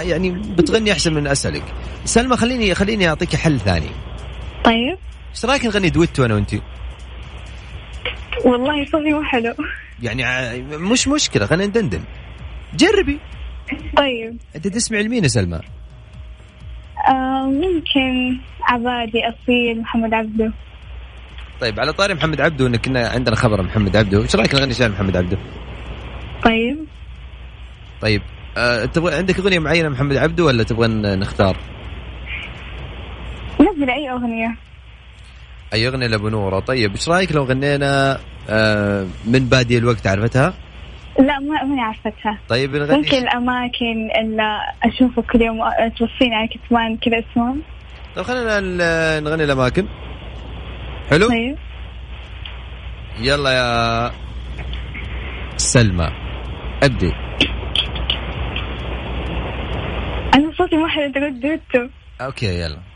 يعني 0.09 0.29
بتغني 0.29 0.91
أحسن 0.91 1.13
من 1.13 1.27
أسألك. 1.27 1.63
سلمى 2.05 2.37
خليني 2.37 2.75
خليني 2.75 3.09
أعطيك 3.09 3.35
حل 3.35 3.59
ثاني. 3.59 3.89
طيب. 4.63 4.97
إيش 5.35 5.45
رأيك 5.45 5.65
نغني 5.65 5.89
دويتو 5.89 6.25
أنا 6.25 6.35
وانت 6.35 6.53
والله 8.45 8.85
صوتي 8.85 9.13
مو 9.13 9.23
حلو. 9.23 9.53
يعني 10.03 10.23
مش 10.61 11.07
مشكلة 11.07 11.45
خلينا 11.45 11.65
ندندن. 11.65 12.01
جربي. 12.73 13.19
طيب. 13.97 14.37
أنت 14.55 14.67
تسمع 14.67 14.99
لمين 14.99 15.23
يا 15.23 15.27
سلمى؟ 15.27 15.59
آه 17.09 17.43
ممكن 17.45 18.39
عبادي 18.63 19.19
أصيل 19.29 19.81
محمد 19.81 20.13
عبده. 20.13 20.53
طيب 21.61 21.79
على 21.79 21.93
طاري 21.93 22.13
محمد 22.13 22.41
عبده 22.41 22.67
انك 22.67 22.85
كنا 22.85 23.07
عندنا 23.07 23.35
خبر 23.35 23.61
محمد 23.61 23.95
عبده. 23.95 24.21
إيش 24.21 24.35
رأيك 24.35 24.55
نغني 24.55 24.73
شعر 24.73 24.89
محمد 24.89 25.17
عبده؟ 25.17 25.37
طيب. 26.43 26.77
طيب 28.01 28.21
أه 28.57 28.85
تبغى 28.85 29.15
عندك 29.15 29.39
أغنية 29.39 29.59
معينة 29.59 29.89
محمد 29.89 30.17
عبده 30.17 30.43
ولا 30.43 30.63
تبغى 30.63 30.87
نختار؟ 31.15 31.57
نزل 33.59 33.89
أي 33.89 34.11
أغنية. 34.11 34.55
أي 35.73 35.87
أغنية 35.87 36.07
لأبو 36.07 36.29
نوره 36.29 36.59
طيب 36.59 36.91
إيش 36.91 37.09
رأيك 37.09 37.31
لو 37.31 37.43
غنينا 37.43 38.19
آه 38.49 39.07
من 39.25 39.39
بادي 39.39 39.77
الوقت 39.77 40.07
عرفتها؟ 40.07 40.53
لا 41.19 41.39
ما 41.39 41.63
ماني 41.63 41.81
عرفتها 41.81 42.39
طيب 42.49 42.75
نغني. 42.75 42.97
ممكن 42.97 43.17
الأماكن 43.17 44.09
اللي 44.21 44.59
أشوفه 44.83 45.21
كل 45.21 45.41
يوم 45.41 45.57
توصيني 45.97 46.35
على 46.35 46.47
كتمان 46.47 46.97
كذا 46.97 47.19
اسمهم؟ 47.19 47.61
طيب 48.15 48.25
خلينا 48.25 48.59
نغني 49.19 49.43
الأماكن. 49.43 49.87
حلو؟ 51.09 51.27
طيب. 51.27 51.57
يلا 53.19 53.49
يا 53.49 54.11
سلمى 55.57 56.09
أبدي. 56.83 57.11
أنا 60.35 60.51
صوتي 60.57 60.75
ما 60.75 60.87
حلو 60.87 61.05
انت 61.05 61.17
قلت 61.17 61.33
دوتو 61.33 61.87
أوكي 62.21 62.59
يلا. 62.59 62.86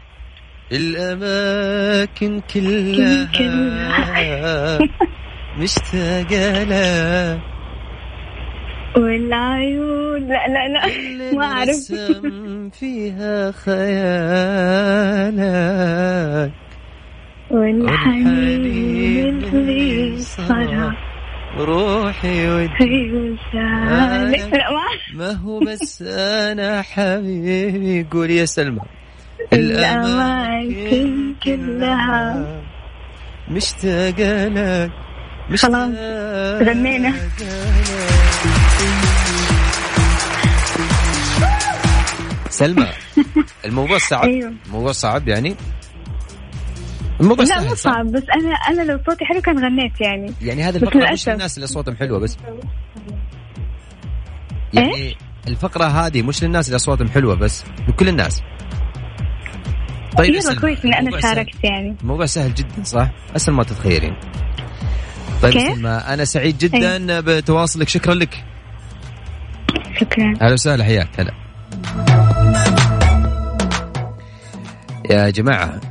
الأماكن 0.72 2.42
كلها, 2.54 3.30
مشتاقة 5.60 6.64
لها 6.64 7.40
والعيون 8.98 10.28
لا 10.28 10.48
لا 10.48 10.68
لا 10.68 10.82
ما 11.36 11.46
أعرف. 11.46 11.92
فيها 12.80 13.52
خيالك. 13.52 14.52
والحنين 17.52 19.44
اللي 19.44 20.18
صار 20.18 20.96
روحي 21.58 22.50
ودي 22.50 23.12
ما 25.14 25.32
هو 25.32 25.60
بس 25.60 26.02
أنا 26.02 26.82
حبيبي؟ 26.82 28.08
قول 28.12 28.30
يا 28.32 28.46
سلمى. 28.46 28.82
الأماكن 29.54 31.36
كلها. 31.44 32.46
مشتاقة 33.50 34.48
لك 34.48 34.92
خلاص 35.56 35.90
غنينا 36.68 37.14
سلمى 42.50 42.88
الموضوع 43.66 43.98
صعب 43.98 44.24
أيوه. 44.24 44.54
الموضوع 44.66 44.92
صعب 44.92 45.28
يعني؟ 45.28 45.56
الموضوع 47.22 47.46
لا 47.46 47.62
مو 47.62 47.76
صعب 47.76 48.06
بس 48.12 48.24
أنا 48.36 48.54
أنا 48.54 48.92
لو 48.92 49.00
صوتي 49.06 49.26
حلو 49.26 49.42
كان 49.42 49.60
غنيت 49.60 50.02
يعني. 50.02 50.34
يعني 50.42 50.64
هذه 50.64 50.76
الفقرة 50.76 51.12
مش 51.12 51.30
للناس 51.30 51.58
اللي 51.58 51.68
صوتهم 51.68 51.96
حلوة 51.96 52.20
بس. 52.20 52.38
يعني 54.74 54.96
إيه؟ 54.96 55.16
الفقرة 55.48 55.84
هذه 55.86 56.22
مش 56.22 56.44
للناس 56.44 56.68
اللي 56.68 56.76
اصواتهم 56.76 57.08
حلوة 57.08 57.36
بس 57.36 57.64
لكل 57.88 58.08
الناس. 58.08 58.42
طيب 60.18 60.34
يلا 60.34 60.56
كويس 60.60 60.86
إني 60.86 61.00
أنا 61.00 61.22
شاركت 61.22 61.64
يعني. 61.64 61.96
الموضوع 62.02 62.26
سهل 62.26 62.54
جدا 62.54 62.84
صح؟ 62.84 63.12
اسهل 63.36 63.56
ما 63.56 63.64
تتخيلين. 63.64 64.16
طيب 65.42 65.52
سلمى 65.60 65.90
أنا 65.90 66.26
سعيد 66.26 66.58
جدا 66.58 66.96
أي. 67.16 67.22
بتواصلك. 67.22 67.90
شكرا 67.90 68.14
لك. 68.14 68.44
شكرا. 70.00 70.34
أهلا 70.42 70.54
وسهلا 70.54 70.84
حياك. 70.84 71.20
هلا. 71.20 71.32
يا 75.10 75.30
جماعة 75.30 75.82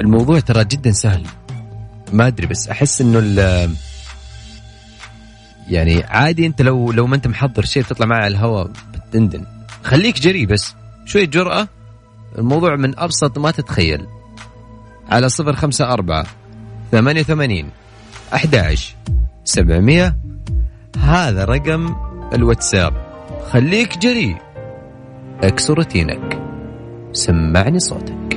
الموضوع 0.00 0.40
ترى 0.40 0.64
جدا 0.64 0.92
سهل. 0.92 1.22
ما 2.12 2.26
أدري 2.26 2.46
بس 2.46 2.68
أحس 2.68 3.00
إنه 3.00 3.18
ال- 3.18 3.74
يعني 5.68 6.02
عادي 6.04 6.46
أنت 6.46 6.62
لو 6.62 6.92
لو 6.92 7.06
ما 7.06 7.16
أنت 7.16 7.26
محضر 7.26 7.64
شيء 7.64 7.82
تطلع 7.82 8.06
معه 8.06 8.16
على 8.18 8.26
الهواء 8.26 8.70
بتدندن 8.94 9.46
خليك 9.84 10.20
جري 10.20 10.46
بس. 10.46 10.74
شوية 11.04 11.24
جرأة. 11.26 11.68
الموضوع 12.38 12.76
من 12.76 12.98
أبسط 12.98 13.38
ما 13.38 13.50
تتخيل. 13.50 14.06
على 15.08 15.28
صفر 15.28 15.52
خمسة 15.52 15.92
أربعة 15.92 16.26
ثمانية 16.92 17.20
وثمانين 17.20 17.70
أحد 18.34 18.54
عشر 18.54 18.94
سبعمية. 19.44 20.16
هذا 20.98 21.44
رقم 21.44 21.94
الواتساب. 22.32 23.06
خليك 23.50 23.98
جري 23.98 24.36
أكسر 25.42 25.74
روتينك. 25.74 26.42
سمعني 27.12 27.78
صوتك. 27.78 28.35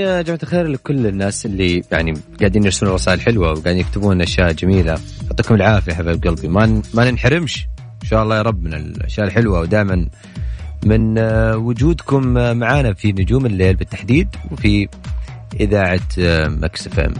يا 0.00 0.22
جماعة 0.22 0.40
الخير 0.42 0.66
لكل 0.66 1.06
الناس 1.06 1.46
اللي 1.46 1.82
يعني 1.92 2.14
قاعدين 2.38 2.64
يرسلون 2.64 2.92
رسائل 2.92 3.20
حلوة 3.20 3.50
وقاعدين 3.50 3.78
يكتبون 3.78 4.22
أشياء 4.22 4.52
جميلة 4.52 4.98
يعطيكم 5.24 5.54
العافية 5.54 5.92
حبايب 5.92 6.24
قلبي. 6.24 6.48
ما 6.48 6.82
ما 6.94 7.10
ننحرمش. 7.10 7.66
إن 8.02 8.08
شاء 8.08 8.22
الله 8.22 8.36
يا 8.36 8.42
رب 8.42 8.64
من 8.64 8.74
الأشياء 8.74 9.26
الحلوة 9.26 9.60
ودائما 9.60 10.06
من 10.84 11.18
آه، 11.18 11.56
وجودكم 11.56 12.38
آه، 12.38 12.52
معانا 12.52 12.92
في 12.92 13.12
نجوم 13.12 13.46
الليل 13.46 13.76
بالتحديد 13.76 14.28
وفي 14.50 14.88
إذاعة 15.60 16.00
آه، 16.18 16.48
مكس 16.48 16.98
إم. 16.98 17.14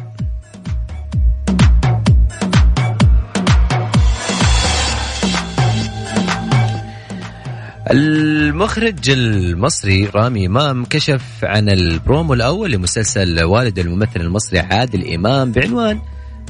المخرج 7.91 9.11
المصري 9.11 10.07
رامي 10.07 10.47
إمام 10.47 10.85
كشف 10.85 11.23
عن 11.43 11.69
البرومو 11.69 12.35
الأول 12.35 12.73
لمسلسل 12.73 13.45
والد 13.45 13.79
الممثل 13.79 14.21
المصري 14.21 14.59
عادل 14.59 15.15
إمام 15.15 15.53
بعنوان 15.53 16.01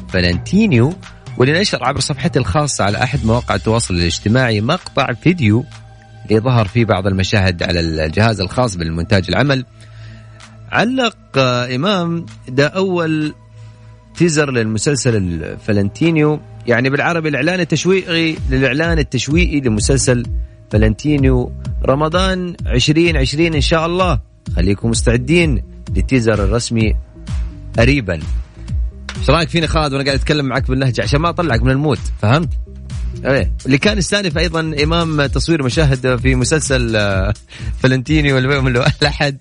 فلانتينيو 0.09 0.93
واللي 1.39 1.61
نشر 1.61 1.85
عبر 1.85 2.01
صفحته 2.01 2.39
الخاصة 2.39 2.85
على 2.85 3.03
أحد 3.03 3.25
مواقع 3.25 3.55
التواصل 3.55 3.95
الاجتماعي 3.95 4.61
مقطع 4.61 5.13
فيديو 5.13 5.65
اللي 6.29 6.41
ظهر 6.41 6.69
فيه 6.69 6.85
بعض 6.85 7.07
المشاهد 7.07 7.63
على 7.63 7.81
الجهاز 7.81 8.41
الخاص 8.41 8.77
بالمونتاج 8.77 9.25
العمل. 9.29 9.65
علق 10.73 11.39
إمام 11.75 12.27
ده 12.49 12.67
أول 12.67 13.35
teaser 14.17 14.51
للمسلسل 14.51 15.17
الفلانتينيو 15.17 16.41
يعني 16.67 16.91
بالعربي 16.91 17.29
الإعلان 17.29 17.61
التشويقي 17.61 18.37
للإعلان 18.51 18.99
التشويقي 18.99 19.61
لمسلسل 19.61 20.23
فلانتينو 20.71 21.53
رمضان 21.87 22.55
2020 22.67 23.55
إن 23.55 23.61
شاء 23.61 23.87
الله. 23.87 24.21
خليكم 24.57 24.91
مستعدين 24.91 25.63
لل 25.97 26.09
teaser 26.09 26.45
الرسمي 26.45 26.97
قريبا. 27.79 28.21
إيش 29.19 29.31
رأيك 29.31 29.49
فيني 29.49 29.67
خالد 29.67 29.93
وأنا 29.93 30.05
قاعد 30.05 30.19
أتكلم 30.19 30.47
معك 30.47 30.69
باللهجة؟ 30.69 31.03
عشان 31.03 31.21
ما 31.21 31.29
أطلعك 31.29 31.63
من 31.63 31.71
ال 31.71 31.76
mood 31.76 31.99
فهمت؟ 32.23 32.49
إيه. 33.25 33.53
اللي 33.67 33.79
كان 33.79 33.99
يستأنف 33.99 34.39
أيضا 34.39 34.61
إمام 34.83 35.27
تصوير 35.27 35.63
مشاهد 35.63 36.17
في 36.17 36.35
مسلسل 36.35 36.97
آه، 36.97 37.35
فلنتينو 37.83 38.33
اليوم 38.33 38.67
الاحد 38.69 39.39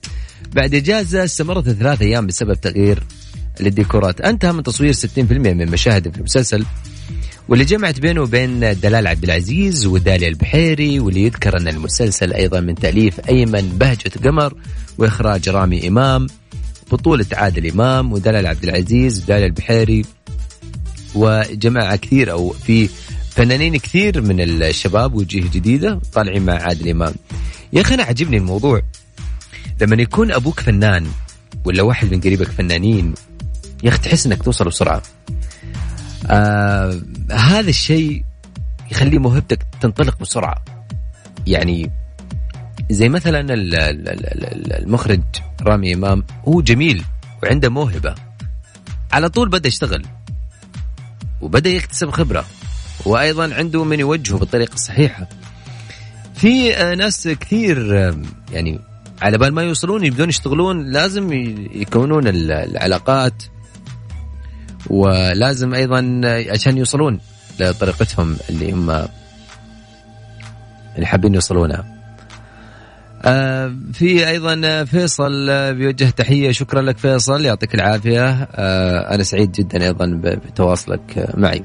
بعد 0.54 0.76
إجازة 0.76 1.24
استمرت 1.24 1.70
ثلاث 1.70 2.02
أيام 2.02 2.28
بسبب 2.28 2.54
تغيير 2.54 3.04
للديكورات 3.60 4.22
أنتهى 4.22 4.52
من 4.52 4.64
تصوير 4.64 4.94
60% 4.94 4.98
من 5.18 5.72
مشاهد 5.72 6.12
في 6.12 6.18
المسلسل. 6.18 6.66
واللي 7.50 7.66
جمعت 7.66 8.00
بينه 8.00 8.22
وبين 8.22 8.60
دلال 8.60 9.08
عبد 9.08 9.24
العزيز 9.24 9.86
وداليا 9.86 10.28
البحيري 10.28 11.00
واللي 11.00 11.24
يذكر 11.24 11.58
أن 11.58 11.68
المسلسل 11.68 12.34
أيضا 12.34 12.60
من 12.60 12.76
تأليف 12.76 13.30
أيمن 13.30 13.70
بهجة 13.70 14.12
قمر 14.24 14.54
وإخراج 14.98 15.50
رامي 15.50 15.88
إمام 15.88 16.28
بطولة 16.92 17.26
عادل 17.34 17.72
إمام 17.72 18.14
ودلال 18.14 18.48
عبد 18.48 18.64
العزيز 18.64 19.24
وداليا 19.24 19.46
البحيري 19.46 20.06
وجماعة 21.16 21.96
كثير 21.96 22.32
أو 22.32 22.50
في 22.50 22.90
فنانين 23.30 23.78
كثير 23.78 24.22
من 24.22 24.42
الشباب 24.42 25.14
وجيه 25.14 25.42
جديدة 25.42 26.00
طالعين 26.14 26.46
مع 26.46 26.54
عادل 26.54 26.90
إمام. 26.90 27.14
يا 27.74 27.82
أخي 27.82 27.96
أنا 27.96 28.04
عجبني 28.04 28.38
الموضوع. 28.38 28.82
لما 29.82 30.02
يكون 30.02 30.32
أبوك 30.32 30.60
فنان 30.60 31.08
ولا 31.66 31.84
واحد 31.84 32.12
من 32.12 32.22
قريبك 32.22 32.48
فنانين 32.48 33.14
يا 33.84 33.90
أخي 33.90 33.98
تحس 33.98 34.26
أنك 34.26 34.44
توصل 34.44 34.66
بسرعة. 34.66 35.02
آه 36.30 37.00
هذا 37.32 37.70
الشيء 37.70 38.24
يخلي 38.92 39.18
موهبتك 39.18 39.66
تنطلق 39.82 40.20
بسرعة. 40.20 40.66
يعني 41.48 41.92
زي 42.90 43.10
مثلا 43.10 43.40
ال- 43.40 43.76
ال- 43.76 44.10
ال- 44.10 44.46
ال- 44.46 44.74
المخرج 44.74 45.22
رامي 45.62 45.94
إمام 45.94 46.24
هو 46.48 46.62
جميل 46.62 47.04
وعنده 47.44 47.70
موهبة. 47.70 48.16
على 49.12 49.30
طول 49.30 49.50
بدأ 49.50 49.68
يشتغل 49.68 50.06
وبدأ 51.42 51.70
يكتسب 51.70 52.10
خبرة 52.10 52.46
وأيضا 53.06 53.54
عنده 53.54 53.84
من 53.84 54.00
يوجهه 54.00 54.38
بالطريقة 54.38 54.74
الصحيحة. 54.74 55.28
في 56.36 56.76
آه، 56.76 56.96
ناس 56.96 57.28
كثير 57.28 58.08
آه، 58.08 58.18
يعني 58.52 58.80
على 59.22 59.38
بال 59.38 59.54
ما 59.54 59.64
يوصلون 59.64 60.06
يبدون 60.06 60.30
يشتغلون 60.30 60.86
لازم 60.92 61.34
يكونون 61.74 62.28
ال- 62.28 62.52
العلاقات 62.52 63.44
ولازم 64.88 65.74
أيضا 65.74 66.22
عشان 66.26 66.78
يوصلون 66.78 67.20
لطريقتهم 67.60 68.38
اللي 68.50 68.72
هم 68.72 68.90
اللي 70.96 71.06
حابين 71.06 71.34
يوصلونها. 71.34 71.86
آه، 73.22 73.76
في 73.94 74.28
أيضا 74.30 74.84
فيصل 74.84 75.48
بيوجه 75.76 76.10
تحية. 76.10 76.52
شكرا 76.52 76.82
لك 76.82 76.98
فيصل 76.98 77.46
يعطيك 77.46 77.76
العافية. 77.76 78.30
آه، 78.30 79.16
أنا 79.16 79.24
سعيد 79.24 79.52
جدا 79.52 79.84
أيضا 79.84 80.22
بتواصلك 80.24 81.30
معي. 81.38 81.64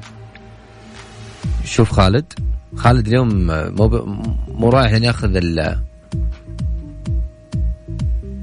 شوف 1.65 1.93
خالد 1.93 2.33
خالد 2.77 3.07
اليوم 3.07 3.47
مو 3.47 3.89
مو 4.49 4.69
رايح 4.69 4.93
ياخذ 4.93 5.37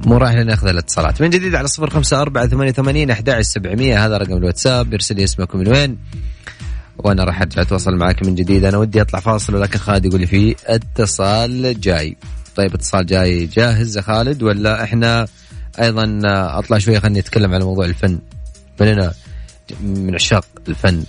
مو 0.06 0.18
رايح 0.18 0.34
لين 0.34 0.50
ياخذ 0.50 0.68
الاتصالات. 0.68 1.22
من 1.22 1.30
جديد 1.30 1.56
على 1.56 1.68
صفر 1.68 1.90
خمسة 1.90 2.22
أربعة 2.22 2.48
ثمانية 2.48 2.72
ثمانين 2.72 3.12
أحد 3.12 3.42
سبعمية 3.42 4.06
هذا 4.06 4.18
رقم 4.18 4.38
الواتساب 4.38 4.94
يرسل 4.94 5.16
لي 5.16 5.24
اسمكم 5.24 5.60
من 5.60 5.68
وين. 5.68 5.98
وأنا 6.98 7.24
راح 7.24 7.42
أرجع 7.42 7.62
أتواصل 7.62 7.96
معك 7.96 8.26
من 8.26 8.36
جديد. 8.36 8.66
أنا 8.66 8.78
ودي 8.78 9.02
أطلع 9.02 9.20
فاصل 9.20 9.56
ولكن 9.56 9.80
خالد 9.80 10.06
يقول 10.06 10.20
لي 10.20 10.28
في 10.28 10.56
اتصال 10.66 11.82
جاي. 11.82 12.18
طيب 12.56 12.74
اتصال 12.74 13.06
جاي 13.06 13.46
جاهز 13.46 13.98
يا 13.98 14.02
خالد 14.02 14.44
ولا 14.44 14.84
إحنا 14.84 15.28
أيضا 15.82 16.22
أطلع 16.60 16.78
شوية 16.78 17.00
خليني 17.00 17.20
اتكلم 17.20 17.54
على 17.54 17.64
موضوع 17.64 17.86
الفن. 17.86 18.20
فانا 18.78 19.14
من 19.82 20.16
عشاق 20.16 20.46
الفن 20.68 21.04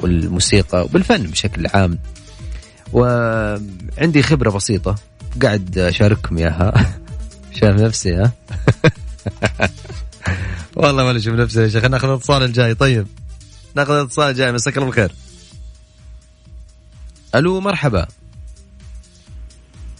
والموسيقى 0.00 0.84
وبالفن 0.84 1.22
بشكل 1.22 1.66
عام. 1.66 1.98
وعندي 2.92 4.22
خبرة 4.22 4.50
بسيطة 4.50 4.94
قاعد 5.42 5.78
أشارككم 5.78 6.38
إياها. 6.38 6.72
شايف 7.52 7.80
نفسي 7.80 8.14
ها؟ 8.14 8.32
والله 10.76 11.04
ما 11.04 11.16
أشوف 11.16 11.34
نفسي 11.34 11.62
يا 11.62 11.68
شيخ. 11.68 11.84
ناخذ 11.84 12.08
الاتصال 12.08 12.42
الجاي. 12.42 12.74
طيب 12.74 13.06
ناخذ 13.74 13.94
الاتصال 13.94 14.30
الجاي. 14.30 14.52
مساك 14.52 14.76
الله 14.76 14.86
بالخير. 14.86 15.12
ألو 17.34 17.60
مرحبا. 17.60 18.06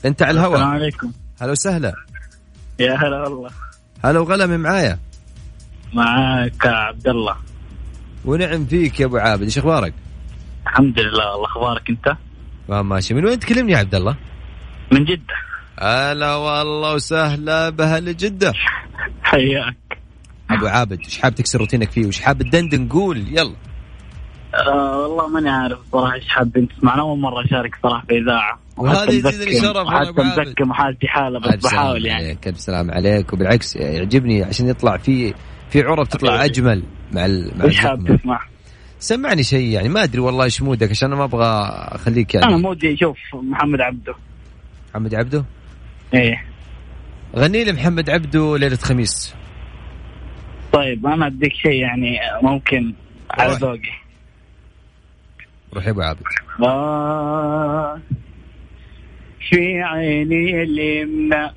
أنت 0.05 0.23
على 0.23 0.31
السلام 0.31 0.55
الهواء 0.55 0.69
عليكم. 0.69 1.13
هلا 1.41 1.53
وسهلا. 1.53 1.95
يا 2.79 2.95
هلا 2.95 3.23
والله. 3.23 3.51
هلا 4.05 4.21
وغلا 4.21 4.47
من 4.47 4.61
معايا؟ 4.61 4.99
معك 5.93 6.67
عبد 6.67 7.09
الله. 7.09 7.37
ونعم 8.25 8.67
فيك 8.67 9.01
يا 9.01 9.07
أبو 9.07 9.17
عابد. 9.17 9.43
إيش 9.43 9.59
أخبارك؟ 9.59 9.95
الحمد 10.67 10.99
لله 10.99 11.33
والله 11.33 11.47
أخبارك 11.47 11.91
أنت؟ 11.91 12.17
ما 12.69 12.83
ماشي. 12.83 13.15
من 13.15 13.27
وين 13.27 13.39
تكلمني 13.39 13.73
يا 13.73 13.79
عبد 13.79 13.95
الله؟ 13.95 14.17
من 14.93 15.05
جدة. 15.05 15.50
هلا 15.83 16.35
والله 16.35 16.95
وسهلا 16.95 17.71
بأهل 17.71 18.17
جدة. 18.17 18.53
حياك. 19.23 19.77
أبو 20.51 20.67
عابد 20.67 20.99
إيش 21.05 21.19
حاب 21.19 21.35
تكسر 21.35 21.59
روتينك 21.59 21.91
فيه؟ 21.91 22.07
وش 22.07 22.21
حاب 22.21 22.43
تدندن؟ 22.43 22.89
قول 22.89 23.19
يلا. 23.29 23.55
آه 24.55 24.99
والله 24.99 25.29
ماني 25.29 25.51
عارف 25.51 25.79
صراحة 25.93 26.15
إيش 26.15 26.29
حابين 26.29 26.69
تسمعنا 26.69 27.03
أول 27.03 27.19
مرة 27.19 27.45
أشارك 27.45 27.79
صراحة 27.83 28.07
في 28.07 28.19
إذاعة. 28.19 28.59
وهذا 28.77 29.13
يزيدني 29.13 29.61
شرف 29.61 29.89
عابد. 29.89 30.21
مزكم 30.21 30.71
وحالتي 30.71 31.09
حالة 31.09 31.41
بس 31.41 31.65
بحاول 31.65 32.07
يعني. 32.07 32.39
الف 32.47 32.61
سلام 32.61 32.91
عليك. 32.91 33.33
وبالعكس 33.33 33.77
يعجبني 33.77 34.43
عشان 34.45 34.69
يطلع 34.69 34.97
في 34.97 35.35
في 35.71 35.83
عرب 35.83 36.09
تطلع. 36.09 36.45
أجمل 36.45 36.83
مع 37.13 37.27
ال... 37.27 37.59
مع 37.59 37.65
إيش 37.65 37.79
حاب. 37.79 38.19
تسمع؟ 38.19 38.41
سمعني 38.99 39.43
شيء 39.43 39.69
يعني 39.69 39.89
ما 39.89 40.05
أدري 40.05 40.21
والله 40.21 40.45
إيش 40.45 40.63
مودك 40.63 40.91
عشان 40.91 41.09
ما 41.09 41.25
أبغى 41.25 41.47
أخليك 41.73 42.37
أنا 42.37 42.51
يعني 42.51 42.63
مودي 42.63 42.97
شوف 42.97 43.17
محمد 43.35 43.81
عبده. 43.81 44.15
محمد 44.91 45.15
عبده؟ 45.15 45.45
إيه. 46.15 46.45
غني 47.37 47.65
لي 47.65 47.73
محمد 47.73 48.11
عبده 48.11 48.59
ليلة 48.59 48.77
خميس. 48.77 49.35
طيب 50.73 51.07
أنا 51.07 51.27
أديك 51.27 51.53
شيء 51.53 51.73
يعني 51.83 52.19
ممكن 52.43 52.93
على. 53.31 53.53
ذوقي. 53.53 53.93
روح 55.75 55.87
يا 55.87 55.91
أبو 55.91 56.01
عابد. 56.01 56.23
آه 56.63 58.01
في 59.49 59.83
عيني 59.83 60.63
اليمنى 60.63 61.51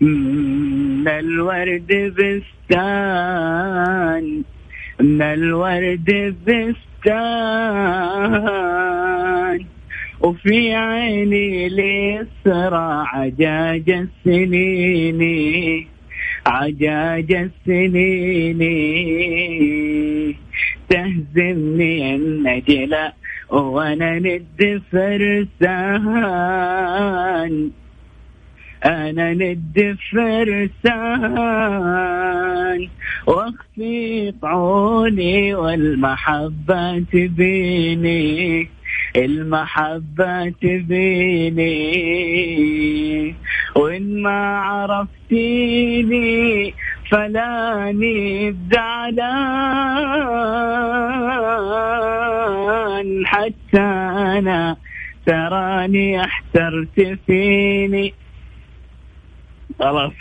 من 0.00 1.08
الورد 1.08 2.14
بستان 2.18 3.44
من 5.00 5.22
الورد 5.22 6.36
بستان. 6.46 7.24
وفي 10.24 10.74
عيني 10.74 11.66
اليسرى 11.66 13.04
عجاج 13.12 13.90
السنين 13.90 15.20
عجاج 16.46 17.50
السنين. 17.68 18.60
تهزمني 20.88 22.14
النجلة 22.14 23.12
وأنا 23.50 24.18
ند 24.18 24.82
فرسان. 24.92 26.10
أنا 28.84 29.32
ند 29.32 29.96
فرسان. 30.12 31.34
واخفي 33.26 34.32
طعوني 34.42 35.54
والمحبة 35.54 36.98
تبيني. 36.98 38.68
المحبة 39.16 40.50
تبيني 40.50 41.74
وإن 43.76 44.22
ما 44.22 44.58
عرفتيني 44.58 46.24
فلاني 47.10 48.50
بزعلان 48.50 49.66
حتى 53.26 53.80
أنا 54.38 54.76
تراني 55.26 56.24
أحترت 56.24 57.18
فيني. 57.26 58.14
خلاص. 59.78 60.12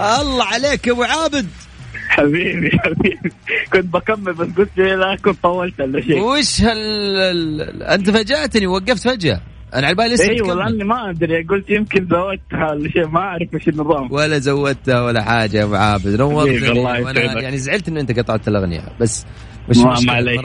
الله 0.00 0.44
عليك 0.44 0.86
يا 0.86 0.92
أبو 0.92 1.02
عابد. 1.02 1.63
حبيبي 2.14 2.70
حبيبي 2.78 3.30
كنت 3.72 3.84
بكمل 3.84 4.32
بس 4.32 4.48
قلت 4.56 4.78
لا 4.78 5.16
كنت 5.24 5.42
طولت 5.42 5.80
ولا 5.80 6.00
شيء 6.00 6.20
وش 6.22 6.60
هال 6.62 6.78
ال- 7.18 7.82
أنت 7.82 8.10
فاجأتني 8.10 8.66
وقفت 8.66 9.08
فجأة 9.08 9.40
أنا 9.74 9.86
على 9.86 9.94
بالي 9.96 10.14
لسه 10.14 10.30
أيوه 10.30 10.48
تكمل. 10.48 10.58
لاني 10.64 10.84
ما 10.84 11.10
أدري 11.10 11.42
قلت 11.42 11.70
يمكن 11.70 12.08
زودتها 12.10 12.70
ولا 12.72 12.90
شيء 12.90 13.06
ما 13.08 13.20
أعرف 13.20 13.54
إيش 13.54 13.68
النظام 13.68 14.12
ولا 14.12 14.38
زودتها 14.38 15.02
ولا 15.02 15.22
حاجة 15.22 15.56
يا 15.58 15.64
أبو 15.64 15.74
عابد 15.74 16.06
الله 16.06 16.24
وأنا 16.24 17.20
يسعدك. 17.20 17.42
يعني 17.42 17.58
زعلت 17.58 17.88
ان 17.88 17.96
أنت 17.98 18.18
قطعت 18.18 18.48
الأغنية 18.48 18.80
بس 19.00 19.26
مش 19.68 19.76
ما 19.78 20.12
عليك. 20.12 20.40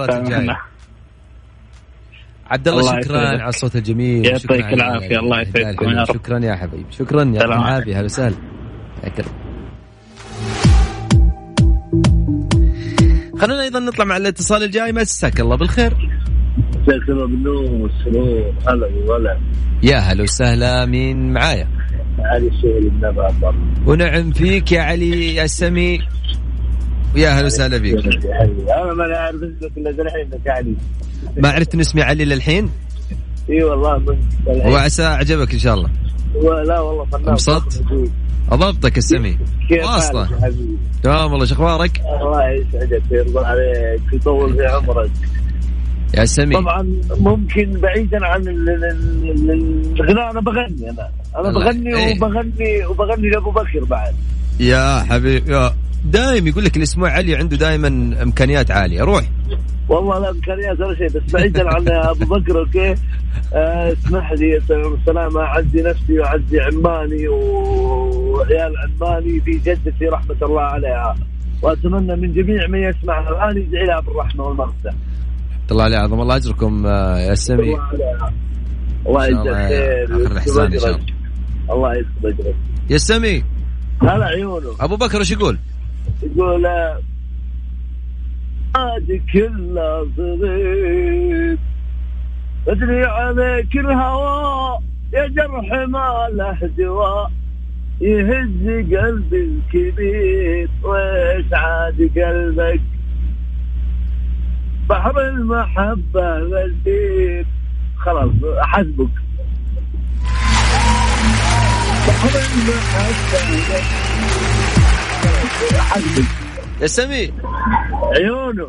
عبد 2.48 2.68
الله 2.68 3.02
شكرا. 3.02 3.20
على 3.28 3.50
الصوت 3.50 3.76
الجميل 3.76 4.26
يعطيك 4.26 4.52
العافية، 4.52 5.20
الله 5.20 5.42
يسعدكم. 5.42 5.90
يا. 5.90 6.06
شكرا 6.06 6.40
يا 6.40 6.56
حبيبي 6.56 6.86
شكرا 6.92 7.24
يعطيك 7.24 7.42
سلام. 7.42 7.62
العافيه 7.62 7.96
هلا 7.98 8.06
وسهلا 8.06 8.36
خلونا 13.40 13.62
أيضا 13.64 13.80
نطلع 13.80 14.06
مع 14.06 14.18
الاتصال 14.18 14.64
الجاي 14.64 14.92
مساك 14.92 15.40
الله 15.40 15.56
بالخير. 15.56 15.94
مساك 16.82 17.10
الله 17.10 17.28
بالنور 17.28 17.64
والسرور. 17.64 18.54
هلا 18.68 18.88
وغلا 18.88 19.40
يا 19.84 19.98
هلا 19.98 20.24
وسهلا 20.24 20.86
مين 20.86 21.34
معايا؟ 21.34 21.68
علي 22.20 22.48
الشغل 22.48 22.88
النبع. 22.88 23.32
برا 23.42 23.56
ونعم 23.86 24.32
فيك 24.32 24.72
يا 24.72 24.82
علي 24.82 25.36
يا 25.36 25.48
سمي 25.48 26.00
ويا 27.16 27.30
هلا 27.30 27.46
وسهلا 27.46 27.80
فيك. 27.80 27.96
أنا 27.96 28.94
ما 28.94 29.16
أعرف 29.16 29.36
اسمك 29.36 29.78
إلا 29.78 29.90
الحين 29.90 30.30
علي. 30.48 30.76
ما 31.38 31.50
عرفت 31.50 31.74
ان 31.74 31.80
اسمي 31.80 32.02
علي 32.02 32.26
للحين؟ 32.26 32.70
إي 33.50 33.64
والله 33.64 33.98
من. 33.98 34.18
وعسى 34.48 35.04
أعجبك 35.04 35.54
إن 35.54 35.60
شاء 35.60 35.74
الله. 35.74 35.90
لا 36.64 36.80
والله 36.80 37.06
فنان. 37.06 37.28
انبسطت؟ 37.28 37.84
أضبطك 38.52 38.98
السمي 38.98 39.38
حبيبي؟ 40.42 40.78
تمام 41.04 41.32
والله 41.32 41.46
شو 41.46 41.56
أخبارك؟ 41.56 42.02
الله 42.22 42.50
يسعدك 42.50 43.02
ويرضى 43.12 43.40
عليك 43.46 44.02
ويطول 44.14 44.54
في 44.54 44.66
عمرك. 44.66 45.12
يا 46.18 46.26
سمي. 46.26 46.56
طبعا 46.56 46.88
ممكن 47.20 47.72
بعيدا 47.82 48.26
عن 48.26 48.42
ال- 48.48 48.70
ال- 48.70 49.52
ال- 49.52 49.94
الغناء 50.00 50.32
أنا 50.32 50.42
بغني 50.42 50.90
أنا. 50.90 51.10
أنا. 51.38 51.52
بغني 51.52 51.96
إيه. 51.96 52.16
وبغني 52.18 52.86
وبغني 52.90 53.30
لأبو 53.30 53.52
بكر 53.52 53.84
بعد. 53.90 54.14
يا 54.60 55.00
حبيبي 55.00 55.52
يا 55.54 55.74
دايم 56.12 56.48
يقول 56.48 56.64
لك 56.64 56.78
اسمه 56.78 57.10
علي 57.10 57.36
عنده 57.36 57.58
دائما 57.58 57.88
إمكانيات 58.24 58.72
عالية. 58.72 59.02
روح. 59.02 59.24
والله 59.90 60.20
لا 60.20 60.30
إمكانيات 60.30 60.80
ولا 60.80 60.96
شيء 60.96 61.08
بس 61.08 61.32
بعيدا 61.34 61.76
عن 61.76 61.88
أبو 61.90 62.36
بكر 62.36 62.60
أوكي؟ 62.60 62.96
آه، 63.54 63.94
اسمح 63.94 64.32
لي 64.32 64.58
السلامة 64.58 65.42
أعزي 65.42 65.82
نفسي 65.82 66.20
وأعزي 66.20 66.60
عماني 66.60 67.28
وعيال 67.28 68.74
عماني 68.78 69.42
في 69.42 69.52
جدتي 69.52 70.06
رحمة 70.06 70.36
الله 70.42 70.62
عليها. 70.62 71.16
وأتمنى 71.62 72.16
من 72.16 72.34
جميع 72.34 72.68
من 72.68 72.80
يسمع 72.80 73.30
الآن 73.30 73.58
يدعي 73.58 73.86
لها 73.86 74.00
بالرحمة 74.00 74.44
والمغفرة. 74.44 74.94
الله 75.72 75.84
عليه 75.84 75.98
عظم 75.98 76.22
الله 76.22 76.36
اجركم 76.36 76.86
آه، 76.86 77.18
يا 77.20 77.36
سمي. 77.36 77.64
الله. 77.64 78.32
الله 79.08 79.28
يجزاك 79.28 79.48
الله 79.48 79.68
خير 79.68 80.06
آخر 80.06 80.32
الإحسان 80.32 80.74
إن 80.74 80.80
شاء 80.80 80.90
أجرك. 80.90 81.14
الله 81.72 81.96
يكتب 81.96 82.26
أجرك. 82.26 82.56
يا 82.90 82.98
سمي. 82.98 83.44
هلا 84.02 84.26
عيونه 84.26 84.70
أبو 84.80 84.96
بكر 84.96 85.20
إيش 85.20 85.32
يقول؟ 85.32 85.58
يقول 86.24 86.66
عادي 88.76 89.22
كله 89.34 90.08
صغير 90.18 91.58
ادري 92.68 93.06
عليك 93.06 93.76
الهوى 93.78 94.80
يا 95.14 95.28
جرح 95.28 95.72
ما 95.88 96.28
له 96.32 96.70
دواء 96.78 97.32
يهز 98.02 98.68
قلبي 98.96 99.42
الكبير 99.50 100.70
ويش 100.84 101.46
عاد 101.54 102.12
قلبك؟ 102.16 102.82
بحر 104.90 105.28
المحبة 105.30 106.38
غزير 106.40 107.46
خلاص 107.98 108.32
حسبك 108.62 109.10
بحر 112.08 112.30
المحبة 112.30 113.40
غزير 113.50 114.49
يا 116.82 116.88
سمي. 116.88 117.32
عيونه 118.16 118.68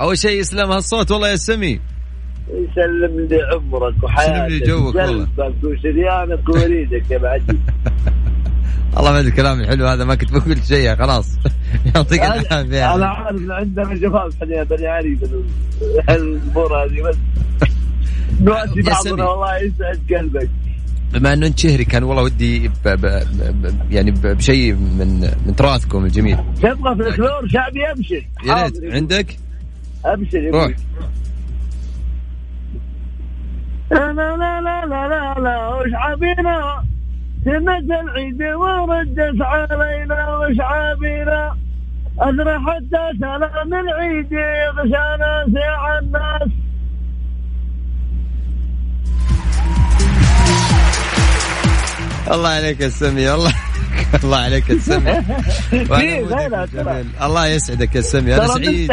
أول 0.00 0.18
شيء 0.18 0.40
يسلم 0.40 0.70
هالصوت 0.70 1.10
والله 1.10 1.28
يا 1.28 1.36
سمي. 1.36 1.80
يسلم 2.48 3.20
لي 3.30 3.38
عمرك 3.54 3.94
وحياتك. 4.04 4.32
يسلم 4.32 4.46
لي 4.46 4.58
جوك 4.60 4.94
والله. 4.94 5.28
وشريانك 5.64 6.48
ووريدك 6.48 7.10
يا 7.10 7.18
بعدي 7.18 7.44
الله 8.98 9.12
ما 9.12 9.18
أدري 9.18 9.28
الكلام 9.30 9.60
الحلو 9.60 9.86
هذا 9.86 10.04
ما 10.04 10.14
كنت 10.14 10.32
بقول 10.32 10.64
شيء 10.64 10.96
خلاص. 10.96 11.28
يعطيك 11.94 12.22
العافية 12.22 12.94
أنا 12.94 13.06
عارف 13.06 13.38
إن 13.40 13.50
عندنا 13.50 13.94
جفاف 13.94 14.34
يا 14.42 14.62
بني 14.62 15.14
بال- 15.14 15.44
الأمور 16.10 16.84
هذه 16.84 17.02
بس. 17.02 17.16
نواسي 18.40 18.82
بعضنا. 18.82 19.24
والله 19.24 19.56
يسعد 19.56 20.00
قلبك. 20.10 20.50
بما 21.12 21.32
انه 21.32 21.46
انت 21.46 21.58
شهري 21.58 21.84
كان 21.84 22.02
والله 22.02 22.22
ودي 22.22 22.68
ب 22.68 22.72
ب 22.84 23.06
ب 23.62 23.92
يعني 23.92 24.10
بشيء 24.10 24.74
من 24.74 25.20
من 25.46 25.56
تراثكم 25.56 26.04
الجميل. 26.04 26.38
تبغى 26.62 26.94
في 26.94 27.08
الكلور 27.08 27.48
شعبي 27.48 27.90
ابشر 27.90 28.22
يا 28.46 28.62
ريت. 28.62 28.94
عندك؟ 28.94 29.36
ابشر 30.04 30.50
روح. 30.52 30.72
لا 33.90 34.12
لا 34.12 34.36
لا 34.36 34.60
لا 34.60 34.86
لا 34.86 35.40
لا 35.40 35.68
وش 35.68 35.90
عبينا 35.94 36.84
سنة 37.44 38.00
العيد 38.00 38.42
وردت 38.42 39.40
علينا 39.40 40.36
وش 40.38 40.56
عبينا 40.60 41.56
أدرى 42.18 42.58
حتى 42.58 43.18
سلام 43.20 43.74
العيد 43.74 44.32
يغشانا 44.32 45.46
سيع 45.54 45.98
الناس. 45.98 46.65
الله 52.32 52.48
عليك 52.48 52.80
يا 52.80 52.88
سمي 52.88 53.34
الله 53.34 53.52
الله 54.24 54.36
عليك 54.36 54.70
يا 54.70 54.78
سمي. 54.78 55.12
الله 57.26 57.46
يسعدك 57.46 57.94
يا 57.94 58.00
سمي 58.00 58.34
أنا 58.34 58.46
ترى 58.46 58.64
سعيد. 58.64 58.92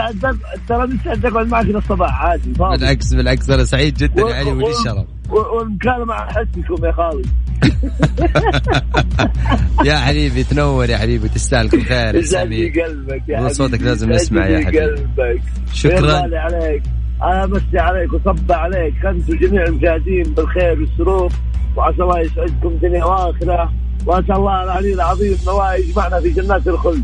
ترى 0.69 0.87
مستعد 0.87 1.25
اقعد 1.25 1.47
معك 1.47 1.65
للصباح 1.65 2.21
عادي 2.21 2.53
فاضي. 2.53 2.77
بالعكس 2.77 3.13
بالعكس 3.13 3.49
أنا 3.49 3.65
سعيد 3.65 3.93
جدا 3.97 4.21
يا 4.21 4.35
علي 4.35 4.51
ولي 4.51 4.71
الشرف 4.79 5.05
والمكالمة 5.29 6.13
على 6.13 6.29
حسكم 6.31 6.85
يا 6.85 6.91
خالد 6.91 7.27
يا 9.85 9.97
حبيبي 9.97 10.43
تنور 10.43 10.89
يا 10.89 10.97
حبيبي 10.97 11.29
تستاهل 11.29 11.69
كل 11.69 11.83
خير 11.85 12.11
لي 12.11 12.19
يساميك 12.19 12.79
قلبك 12.79 13.23
يا 13.29 13.49
صوتك 13.49 13.81
لازم 13.81 14.11
نسمع 14.11 14.47
يا 14.47 14.65
حبيبي. 14.65 14.79
قلبك. 14.79 15.41
شكراً. 15.73 16.39
عليك. 16.39 16.83
أمسي 17.23 17.79
عليك 17.79 18.13
وصب 18.13 18.51
عليك. 18.51 19.05
انت 19.05 19.29
وجميع 19.29 19.63
المشاهدين 19.63 20.23
بالخير 20.23 20.79
والسرور. 20.79 21.31
وعسى 21.75 22.01
الله 22.01 22.19
يسعدكم 22.19 22.77
دنيا 22.81 23.05
وآخرة. 23.05 23.73
وأسأل 24.05 24.31
الله 24.31 24.63
العلي 24.63 24.93
العظيم 24.93 25.37
انه 25.43 25.73
يجمعنا 25.73 26.19
في 26.19 26.29
جنات 26.29 26.67
الخلد. 26.67 27.03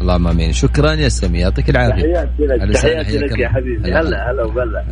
اللهم 0.00 0.28
آمين. 0.28 0.52
شكرا 0.52 0.92
يا 0.92 1.08
سامي 1.08 1.38
يعطيك 1.38 1.70
العافية. 1.70 2.02
تحياتي 2.02 2.46
لك. 2.46 2.74
تحياتي 2.74 3.18
لك 3.18 3.30
يا 3.30 3.34
الله. 3.34 3.48
حبيبي. 3.48 3.92
هلا. 3.92 4.30
هلا 4.30 4.44
وغلا 4.44 4.84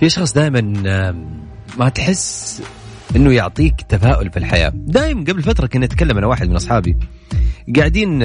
في 0.00 0.06
اشخاص 0.06 0.34
دائما 0.34 0.60
ما 1.78 1.88
تحس 1.88 2.62
إنه 3.16 3.32
يعطيك 3.32 3.82
تفاؤل 3.88 4.30
في 4.30 4.36
الحياة. 4.36 4.72
دائما 4.74 5.20
قبل 5.20 5.42
فترة 5.42 5.66
كنا 5.66 5.86
نتكلم 5.86 6.18
أنا 6.18 6.26
واحد 6.26 6.48
من 6.48 6.56
أصحابي. 6.56 6.96
قاعدين 7.76 8.22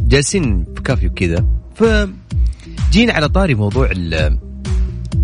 جالسين 0.00 0.64
في 0.76 0.82
كافي 0.82 1.06
وكذا 1.06 1.44
فجينا 1.74 3.12
على 3.12 3.28
طاري 3.28 3.54
موضوع 3.54 3.90
ال- 3.90 4.38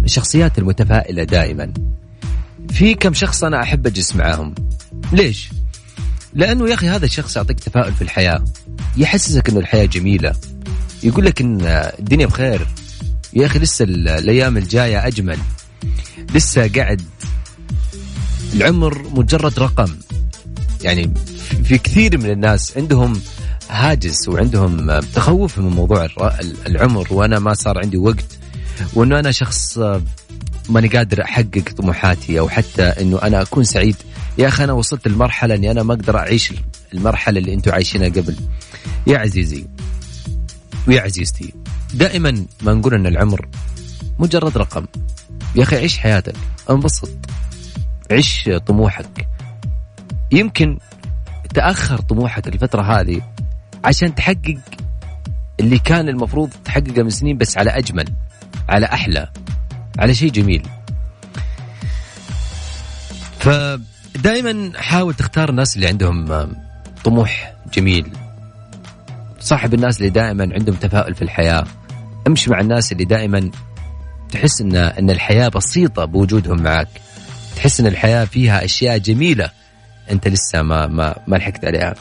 الشخصيات 0.04 0.58
المتفائلة 0.58 1.24
دائما. 1.24 1.72
في 2.70 2.94
كم 2.94 3.14
شخص 3.14 3.44
أنا 3.44 3.62
أحب 3.62 3.86
أجلس 3.86 4.16
معاهم. 4.16 4.54
ليش؟ 5.12 5.50
لأنه 6.34 6.68
يا 6.68 6.74
أخي 6.74 6.88
هذا 6.88 7.04
الشخص 7.04 7.36
يعطيك 7.36 7.60
تفاؤل 7.60 7.92
في 7.92 8.02
الحياة. 8.02 8.44
يحسسك 8.96 9.48
إنه 9.48 9.58
الحياة 9.60 9.84
جميلة. 9.84 10.34
يقول 11.02 11.24
لك 11.24 11.40
إن 11.40 11.58
الدنيا 11.98 12.26
بخير. 12.26 12.66
يا 13.34 13.46
أخي 13.46 13.58
لسه 13.58 13.82
ال- 13.84 14.08
الأيام 14.08 14.56
الجاية 14.56 15.06
أجمل. 15.06 15.38
لسه 16.34 16.68
قاعد 16.68 17.02
العمر 18.54 19.02
مجرد 19.14 19.58
رقم. 19.58 19.94
يعني 20.82 21.14
في 21.64 21.78
كثير 21.78 22.18
من 22.18 22.30
الناس 22.30 22.76
عندهم 22.76 23.20
هاجس 23.74 24.28
وعندهم 24.28 25.00
تخوف 25.00 25.58
من 25.58 25.70
موضوع 25.70 26.08
العمر 26.66 27.06
وأنا 27.10 27.38
ما 27.38 27.54
صار 27.54 27.78
عندي 27.78 27.96
وقت 27.96 28.38
وإنه 28.94 29.18
أنا 29.18 29.30
شخص 29.30 29.78
آه، 29.78 30.02
ماني 30.68 30.88
قادر 30.88 31.22
أحقق 31.22 31.72
طموحاتي 31.76 32.38
أو 32.38 32.48
حتى 32.48 32.82
إنه 32.82 33.22
أنا 33.22 33.42
أكون 33.42 33.64
سعيد. 33.64 33.96
يا 34.38 34.48
أخي 34.48 34.64
أنا 34.64 34.72
وصلت 34.72 35.08
لمرحلة 35.08 35.54
إني 35.54 35.70
أنا 35.70 35.82
ما 35.82 35.94
أقدر 35.94 36.18
أعيش 36.18 36.52
المرحلة 36.94 37.38
اللي 37.38 37.54
أنتم 37.54 37.72
عايشينها 37.72 38.08
قبل. 38.08 38.36
يا 39.06 39.18
عزيزي 39.18 39.66
ويا 40.88 41.00
عزيزتي 41.00 41.54
دائما 41.94 42.46
ما 42.62 42.74
نقول 42.74 42.94
إن 42.94 43.06
العمر 43.06 43.48
مجرد 44.18 44.58
رقم. 44.58 44.86
يا 45.56 45.62
أخي 45.62 45.76
عيش 45.76 45.98
حياتك 45.98 46.36
انبسط 46.70 47.10
عيش 48.10 48.50
طموحك. 48.66 49.28
يمكن 50.32 50.78
تأخر 51.54 52.00
طموحك 52.00 52.48
الفترة 52.48 52.82
هذه 52.82 53.22
عشان 53.84 54.14
تحقق 54.14 54.58
اللي 55.60 55.78
كان 55.78 56.08
المفروض 56.08 56.50
تحققه 56.64 57.02
من 57.02 57.10
سنين 57.10 57.38
بس 57.38 57.58
على 57.58 57.70
أجمل 57.70 58.08
على 58.68 58.86
أحلى 58.86 59.28
على 59.98 60.14
شيء 60.14 60.30
جميل. 60.30 60.66
فدائما 63.38 64.72
حاول 64.76 65.14
تختار 65.14 65.48
الناس 65.48 65.76
اللي 65.76 65.88
عندهم 65.88 66.48
طموح 67.04 67.54
جميل. 67.74 68.12
صاحب 69.40 69.74
الناس 69.74 69.98
اللي 69.98 70.10
دائما 70.10 70.48
عندهم 70.54 70.76
تفاؤل 70.76 71.14
في 71.14 71.22
الحياة. 71.22 71.64
امشي 72.26 72.50
مع 72.50 72.60
الناس 72.60 72.92
اللي 72.92 73.04
دائما 73.04 73.50
تحس 74.32 74.60
إن 74.60 74.76
إن 74.76 75.10
الحياة 75.10 75.48
بسيطة 75.48 76.04
بوجودهم 76.04 76.62
معك 76.62 76.88
تحس 77.56 77.80
إن 77.80 77.86
الحياة 77.86 78.24
فيها 78.24 78.64
أشياء 78.64 78.98
جميلة 78.98 79.50
أنت 80.10 80.28
لسه 80.28 80.62
ما 80.62 80.86
ما 80.86 81.16
ما 81.26 81.36
لحقت 81.36 81.64
عليها. 81.64 81.94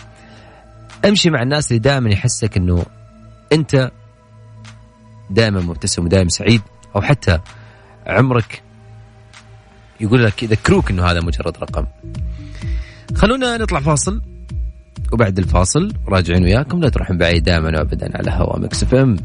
امشي 1.05 1.29
مع 1.29 1.41
الناس 1.41 1.67
اللي 1.71 1.79
دائما 1.79 2.09
يحسك 2.09 2.57
إنه 2.57 2.85
أنت 3.53 3.91
دائما 5.29 5.61
مبتسم 5.61 6.05
ودائما 6.05 6.29
سعيد 6.29 6.61
أو 6.95 7.01
حتى 7.01 7.39
عمرك 8.07 8.61
يقول 9.99 10.25
لك 10.25 10.43
يذكروك 10.43 10.91
إنه 10.91 11.05
هذا 11.05 11.21
مجرد 11.21 11.57
رقم. 11.57 11.85
خلونا 13.15 13.57
نطلع 13.57 13.79
فاصل 13.79 14.21
وبعد 15.13 15.39
الفاصل 15.39 15.93
راجعين 16.07 16.43
وياكم 16.43 16.79
لا 16.79 16.89
تروحون 16.89 17.17
بعيد 17.17 17.43
دائما 17.43 17.79
وابدا 17.79 18.17
على 18.17 18.31
هوا 18.31 18.59
Mix 18.59 18.83
FM. 18.83 19.17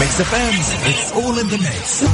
Mix 0.00 0.20
FM 0.20 0.90
It's 0.90 1.12
all 1.12 1.38
in 1.40 1.48
the 1.48 1.56
mix 1.56 2.04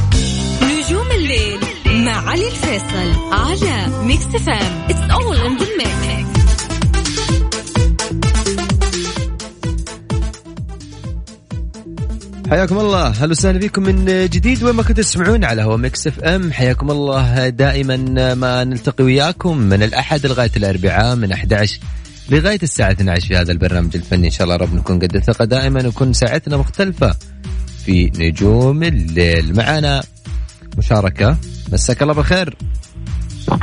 نجوم 0.62 1.11
الليل. 1.11 1.74
مع 1.94 2.30
علي 2.30 2.48
الفيصل 2.48 3.33
على 3.33 4.04
Mix 4.05 4.25
FM 4.25 4.87
It's 4.90 5.11
all 5.11 5.37
in 5.37 5.57
حياكم 12.50 12.78
الله. 12.78 13.09
هلا 13.09 13.30
وسهلا 13.30 13.61
فيكم 13.61 13.83
من 13.83 14.04
جديد. 14.28 14.62
وين 14.62 14.74
ما 14.74 14.83
كنتوا 14.83 15.04
تسمعون 15.04 15.44
على 15.44 15.62
هوا 15.62 15.76
Mix 15.77 16.07
FM 16.07 16.53
حياكم 16.52 16.90
الله 16.90 17.48
دائما 17.48 17.96
ما 18.35 18.64
نلتقي 18.64 19.04
وياكم 19.04 19.59
من 19.59 19.83
الأحد 19.83 20.26
لغاية 20.26 20.50
الأربعاء 20.57 21.16
من 21.16 21.33
11 21.33 21.78
لغاية 22.30 22.59
الساعة 22.62 22.90
12 22.90 23.28
في 23.28 23.37
هذا 23.37 23.52
البرنامج 23.52 23.96
الفني. 23.96 24.26
إن 24.26 24.30
شاء 24.33 24.44
الله 24.44 24.57
رب 24.57 24.74
نكون 24.74 24.98
قد 24.98 25.16
الثقة 25.16 25.44
دائما 25.44 25.88
وكون 25.88 26.12
ساعتنا 26.12 26.57
مختلفة 26.57 27.16
في 27.85 28.11
نجوم 28.18 28.83
الليل. 28.83 29.57
معنا 29.57 30.02
مشاركة. 30.79 31.37
مساك 31.73 32.03
الله 32.03 32.15
بالخير. 32.15 32.57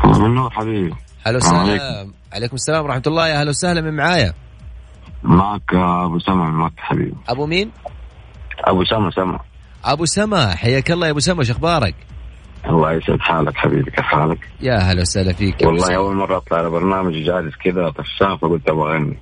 من 0.06 0.36
نور 0.36 0.50
حبيبي. 0.50 0.94
هلا 1.24 1.38
السلام 1.38 1.64
وسهلا. 1.64 2.08
عليكم. 2.34 2.56
السلام 2.56 2.86
ورحمة 2.86 3.04
الله. 3.08 3.28
يا 3.28 3.42
هلا 3.44 3.50
وسهلا. 3.50 3.82
من 3.82 3.96
معايا؟ 3.96 4.34
معك 5.24 5.74
أبو 5.74 6.20
سما 6.20 6.50
من 6.50 6.58
مكة 6.58 6.74
حبيبي. 6.78 7.16
أبو 7.30 7.46
مين؟ 7.46 7.72
أبو 8.60 8.84
سما 8.84 9.12
سما 9.12 9.40
أبو 9.86 10.06
سما 10.06 10.56
حياك 10.56 10.92
الله 10.92 11.06
يا 11.08 11.12
أبو 11.12 11.20
سما 11.20 11.44
شو 11.44 11.54
أخبارك؟ 11.54 11.96
الله 12.66 12.92
يسعد 12.94 13.20
حالك 13.20 13.58
حبيبي. 13.58 13.92
كيف 13.92 14.06
حالك؟ 14.06 14.40
يا 14.62 14.78
هلا 14.78 15.02
وسهلا 15.02 15.34
فيك. 15.34 15.56
أبو 15.56 15.68
والله 15.68 15.88
سما. 15.88 15.96
أول 15.96 16.16
مرة 16.16 16.38
أطلع 16.38 16.58
على 16.58 16.70
برنامج 16.70 17.14
جالس 17.14 17.56
كذا 17.64 17.90
طفشان 17.90 18.38
فقلت 18.38 18.70
أبغى 18.70 18.94
أغني. 18.94 19.18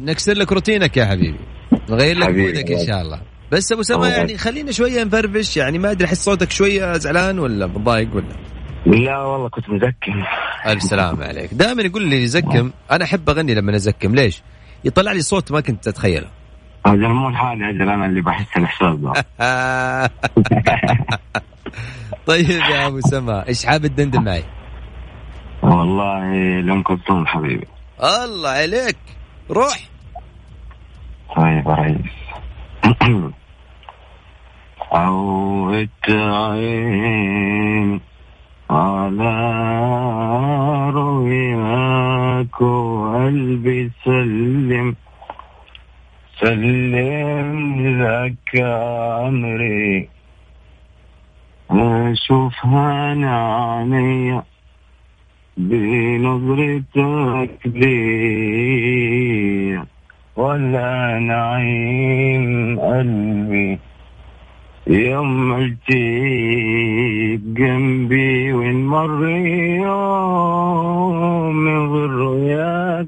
نكسر 0.00 0.32
لك 0.32 0.52
روتينك 0.52 0.96
يا 0.96 1.06
حبيبي. 1.06 1.38
نغير 1.90 2.18
لك. 2.18 2.28
مودك 2.28 2.70
إن 2.70 2.86
شاء 2.86 3.02
الله. 3.02 3.20
بس 3.52 3.72
أبو 3.72 3.82
سما. 3.82 4.08
يعني 4.08 4.38
خلينا 4.38 4.72
شوية 4.72 5.04
نفرفش 5.04 5.56
يعني 5.56 5.78
ما 5.78 5.90
أدري 5.90 6.08
أحس 6.08 6.24
صوتك 6.24 6.50
شوية 6.50 6.92
زعلان 6.98 7.38
ولا 7.38 7.66
متضايق 7.66 8.08
ولا؟ 8.14 8.36
لا 8.86 9.18
والله 9.18 9.48
كنت 9.48 9.70
مزكم. 9.70 10.24
ألف 10.66 10.82
سلامة 10.82 11.24
عليك. 11.24 11.54
دائما 11.54 11.82
يقول 11.82 12.02
لي 12.02 12.22
يزكم 12.22 12.70
أنا 12.90 13.04
أحب 13.04 13.30
أغني 13.30 13.54
لما 13.54 13.76
ازكم 13.76 14.14
ليش؟ 14.14 14.42
يطلع 14.84 15.12
لي 15.12 15.20
صوت 15.20 15.52
ما 15.52 15.60
كنت 15.60 15.88
أتخيله. 15.88 16.26
أجل 16.86 17.08
مو 17.08 17.30
لحالي 17.30 17.70
أجل 17.70 17.88
أنا 17.88 18.06
اللي 18.06 18.20
بحس 18.20 18.56
الاحساس 18.56 18.96
ده 18.98 19.12
طيب 22.26 22.50
يا 22.50 22.86
أبو 22.86 23.00
سما 23.00 23.48
إيش 23.48 23.66
حاب 23.66 23.86
تدندن 23.86 24.24
معي؟ 24.24 24.44
والله 25.62 26.20
لام 26.60 26.82
كلثوم 26.82 27.26
حبيبي. 27.26 27.66
الله 28.02 28.50
عليك. 28.50 28.96
روح. 29.50 29.88
طيب 31.36 31.66
يا 31.66 31.74
ريس 31.74 32.25
عودت 34.92 36.10
عيني 36.10 38.00
على 38.70 39.34
رؤياك 40.94 42.60
وقلبي 42.60 43.90
سلم 44.04 44.96
سلم 46.40 47.50
لك 48.02 48.50
أمري. 49.26 50.08
أشوفها 51.70 53.10
عينيا 53.10 54.42
بنظرتك 55.56 57.56
لي. 57.66 57.96
ولا 60.36 61.18
نعيم 61.18 62.78
قلبي 62.80 63.78
يوم 64.86 65.52
التيك 65.54 67.40
جنبي 67.40 68.52
وين 68.52 68.86
مر 68.86 69.28
يوم 69.82 71.56
من 71.56 71.88
غير 71.92 72.10
رؤياك؟ 72.10 73.06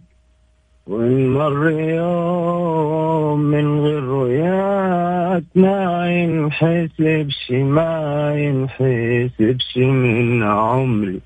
وين 0.86 1.32
مر 1.32 1.70
يوم 1.70 3.40
من 3.40 3.80
غير 3.80 4.02
رؤياك؟ 4.02 5.44
ما 5.54 6.10
ينحسبش 6.10 7.50
ما 7.50 8.34
ينحسبش 8.36 9.76
من 9.76 10.42
عمري. 10.42 11.20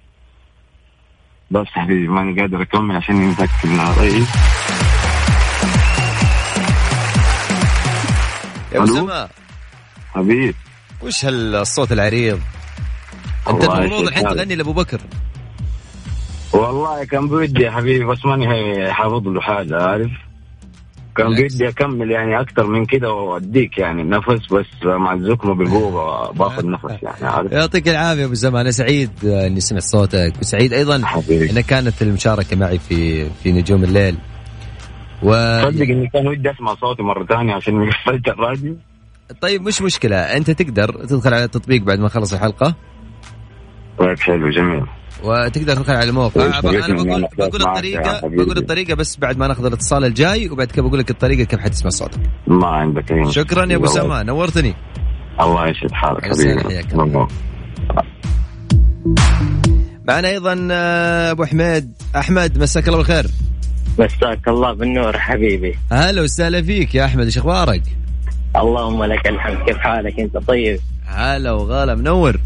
بس 1.51 1.67
حبيبي 1.67 2.09
ماني 2.09 2.41
قادر 2.41 2.63
أكمل 2.63 2.97
عشان 2.97 3.17
ينذكر 3.17 3.69
رئيس 4.01 4.62
يا 8.75 8.85
ألو؟ 8.85 8.95
اسامه 8.95 9.29
حبيب. 10.13 10.55
وش 11.03 11.25
هالصوت 11.25 11.93
العريض؟ 11.93 12.41
أنت 13.51 13.65
المفروض 13.65 14.07
الحين. 14.07 14.25
تغني 14.25 14.55
لأبو 14.55 14.73
بكر. 14.73 15.01
والله 16.53 17.05
كان 17.05 17.29
بودي 17.29 17.63
يا 17.63 17.71
حبيبي 17.71 18.05
بس 18.05 18.25
ماني 18.25 18.93
حافظ 18.93 19.29
له 19.29 19.41
حاجة 19.41 19.83
عارف؟ 19.83 20.11
كان. 21.17 21.35
بدي 21.35 21.69
أكمل 21.69 22.11
يعني 22.11 22.41
أكثر 22.41 22.67
من 22.67 22.85
كده 22.87 23.13
وأديك 23.13 23.79
يعني 23.79 24.03
نفس 24.03 24.53
بس 24.53 24.67
مع 24.85 25.13
الزكمة 25.13 25.55
بالقوة 25.55 26.33
باخذ 26.33 26.71
نفس 26.71 27.03
يعني 27.03 27.27
عارف؟ 27.27 27.53
يعطيك 27.53 27.89
العافية 27.89 28.25
أبو 28.25 28.33
اسامه 28.33 28.61
أنا 28.61 28.71
سعيد 28.71 29.11
إني 29.25 29.61
سمعت 29.61 29.83
صوتك 29.83 30.33
وسعيد 30.41 30.73
أيضا 30.73 31.07
حبيبي. 31.07 31.51
انك 31.51 31.67
كانت 31.67 32.03
المشاركة 32.03 32.57
معي 32.57 32.79
في 32.79 33.31
في 33.43 33.53
نجوم 33.53 33.85
الليل. 33.85 34.17
و 35.23 35.33
تصدق 35.63 35.83
إني 35.83 36.09
كان 36.13 36.29
ودي 36.29 36.51
أسمع 36.51 36.75
صوتي 36.75 37.03
مرة 37.03 37.25
ثانية 37.25 37.55
عشان 37.55 37.75
قفلت 37.91 38.29
الراديو. 38.29 38.77
طيب 39.41 39.63
مش 39.63 39.83
مشكلة. 39.83 40.17
أنت 40.17 40.51
تقدر 40.51 41.05
تدخل 41.05 41.35
على 41.35 41.45
التطبيق 41.45 41.83
بعد 41.83 41.99
ما 41.99 42.09
خلص 42.09 42.33
الحلقة. 42.33 42.75
طيب 43.99 44.19
حلو 44.19 44.51
جميل. 44.51 44.85
وتقدر 45.25 45.75
تدخل 45.77 45.93
على 45.93 46.09
الموقع 46.11 46.61
طيب، 46.61 46.75
أنا 46.75 46.95
بقول 46.95 47.27
بقول 47.39 47.63
الطريقة. 47.63 48.21
بقول 48.29 48.59
الطريقة 48.59 48.95
بس 48.95 49.17
بعد 49.17 49.39
ما 49.39 49.47
ناخذ 49.49 49.65
الاتصال 49.65 50.05
الجاي 50.05 50.49
وبعد 50.51 50.67
كذا 50.67 50.85
بقول 50.85 50.99
لك 50.99 51.11
الطريقة 51.11 51.45
كيف 51.45 51.61
حتسمع 51.61 51.91
صوتك. 51.91 52.21
ما 52.47 52.67
عندك 52.67 53.13
اي. 53.13 53.33
شكرا 53.33 53.67
يا 53.73 53.77
أبو 53.77 53.85
اسامه 53.85 54.23
نورتني. 54.23 54.75
الله 55.41 55.69
يسعد 55.69 55.93
حالك 55.93 56.25
حبيبي. 56.25 56.87
معنا 60.09 60.29
أيضا 60.29 60.69
آه، 60.71 61.31
أبو 61.31 61.45
حميد. 61.45 61.93
أحمد 62.17 62.59
مساك 62.59 62.87
الله 62.89 62.99
بالخير. 62.99 63.27
مساك 63.99 64.49
الله 64.49 64.73
بالنور 64.73 65.19
حبيبي. 65.19 65.79
هلا 65.93 66.23
وسهلا 66.23 66.63
فيك 66.63 66.95
يا 66.95 67.05
أحمد 67.05 67.25
إيش 67.25 67.39
أخبارك؟ 67.39 67.83
اللهم 68.57 69.05
لك 69.05 69.27
الحمد 69.29 69.67
كيف 69.67 69.79
حالك 69.79 70.21
أنت 70.21 70.37
طيب؟ 70.37 70.81
هلا 71.07 71.53
وغلا 71.53 71.95
منور. 71.95 72.41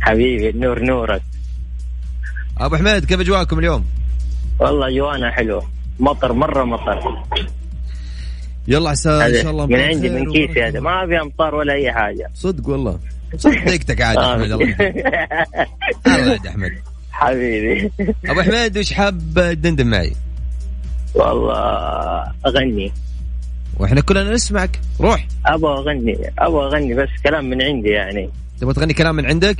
حبيبي 0.00 0.50
النور 0.50 0.82
نورك. 0.82 1.22
أبو 2.58 2.76
حميد 2.76 3.04
كيف 3.04 3.20
أجواءكم 3.20 3.58
اليوم؟ 3.58 3.84
والله 4.58 4.96
جوانا 4.96 5.30
حلوة. 5.30 5.68
مطر 6.00 6.32
مرة 6.32 6.64
مطر. 6.64 7.18
يلا 8.68 8.90
عسى 8.90 9.10
إن 9.10 9.42
شاء 9.42 9.50
الله 9.50 9.66
من 9.66 9.80
عندي 9.80 10.10
من 10.10 10.32
كيسي. 10.32 10.64
هذا 10.64 10.80
ما 10.80 11.06
في 11.06 11.20
أمطار 11.20 11.54
ولا 11.54 11.72
أي 11.72 11.92
حاجة. 11.92 12.30
صدق 12.34 12.68
والله. 12.68 12.98
صدقتك 13.36 14.00
عاد 14.00 14.16
آه. 14.16 14.32
أحمد 14.34 14.50
الله 14.52 14.76
يعد 16.06 16.46
أحمد. 16.52 16.72
حبيبي. 17.12 17.90
أبو 18.26 18.42
حميد 18.42 18.78
وش 18.78 18.92
حاب 18.92 19.20
تدندن 19.34 19.86
معي؟ 19.86 20.12
والله 21.14 22.32
أغني. 22.46 22.92
وإحنا 23.78 24.00
كلنا 24.00 24.32
نسمعك. 24.32 24.80
روح. 25.00 25.26
أبغى 25.46 25.72
أغني 25.72 26.30
أبغى 26.38 26.66
أغني 26.66 26.94
بس 26.94 27.08
كلام 27.24 27.50
من 27.50 27.62
عندي 27.62 27.88
يعني. 27.88 28.30
تبغى 28.60 28.74
تغني 28.74 28.94
كلام 28.94 29.14
من 29.14 29.26
عندك؟ 29.26 29.56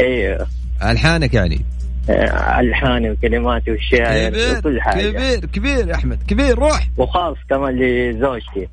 أيوه 0.00 0.46
ألحانك 0.84 1.34
يعني. 1.34 1.64
آه، 2.10 2.60
ألحاني 2.60 3.10
وكلماتي 3.10 3.70
والشعر 3.70 4.58
وكل 4.58 4.80
حاجة. 4.80 5.10
كبير 5.10 5.46
كبير 5.46 5.88
يا 5.88 5.94
أحمد 5.94 6.18
كبير 6.28 6.58
روح. 6.58 6.88
وخاص 6.96 7.36
كمان 7.50 7.78
لزوجتي. 7.80 8.68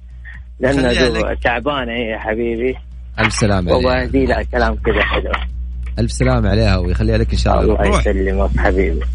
لانها. 0.59 1.33
تعبانة 1.43 1.91
هي 1.91 2.11
يا 2.11 2.19
حبيبي. 2.19 2.75
ألف 3.19 3.43
وابغى 3.43 3.89
عليها. 3.89 4.03
اهدي 4.03 4.25
لها 4.25 4.43
كلام 4.43 4.75
كذا 4.75 5.01
حلو. 5.01 5.31
ألف 5.99 6.11
سلامة 6.11 6.49
عليها 6.49 6.77
ويخليها 6.77 7.17
لك 7.17 7.31
إن 7.31 7.37
شاء 7.37 7.61
الله. 7.61 7.83
الله 7.83 7.99
يسلمك 7.99 8.57
حبيبي. 8.57 9.05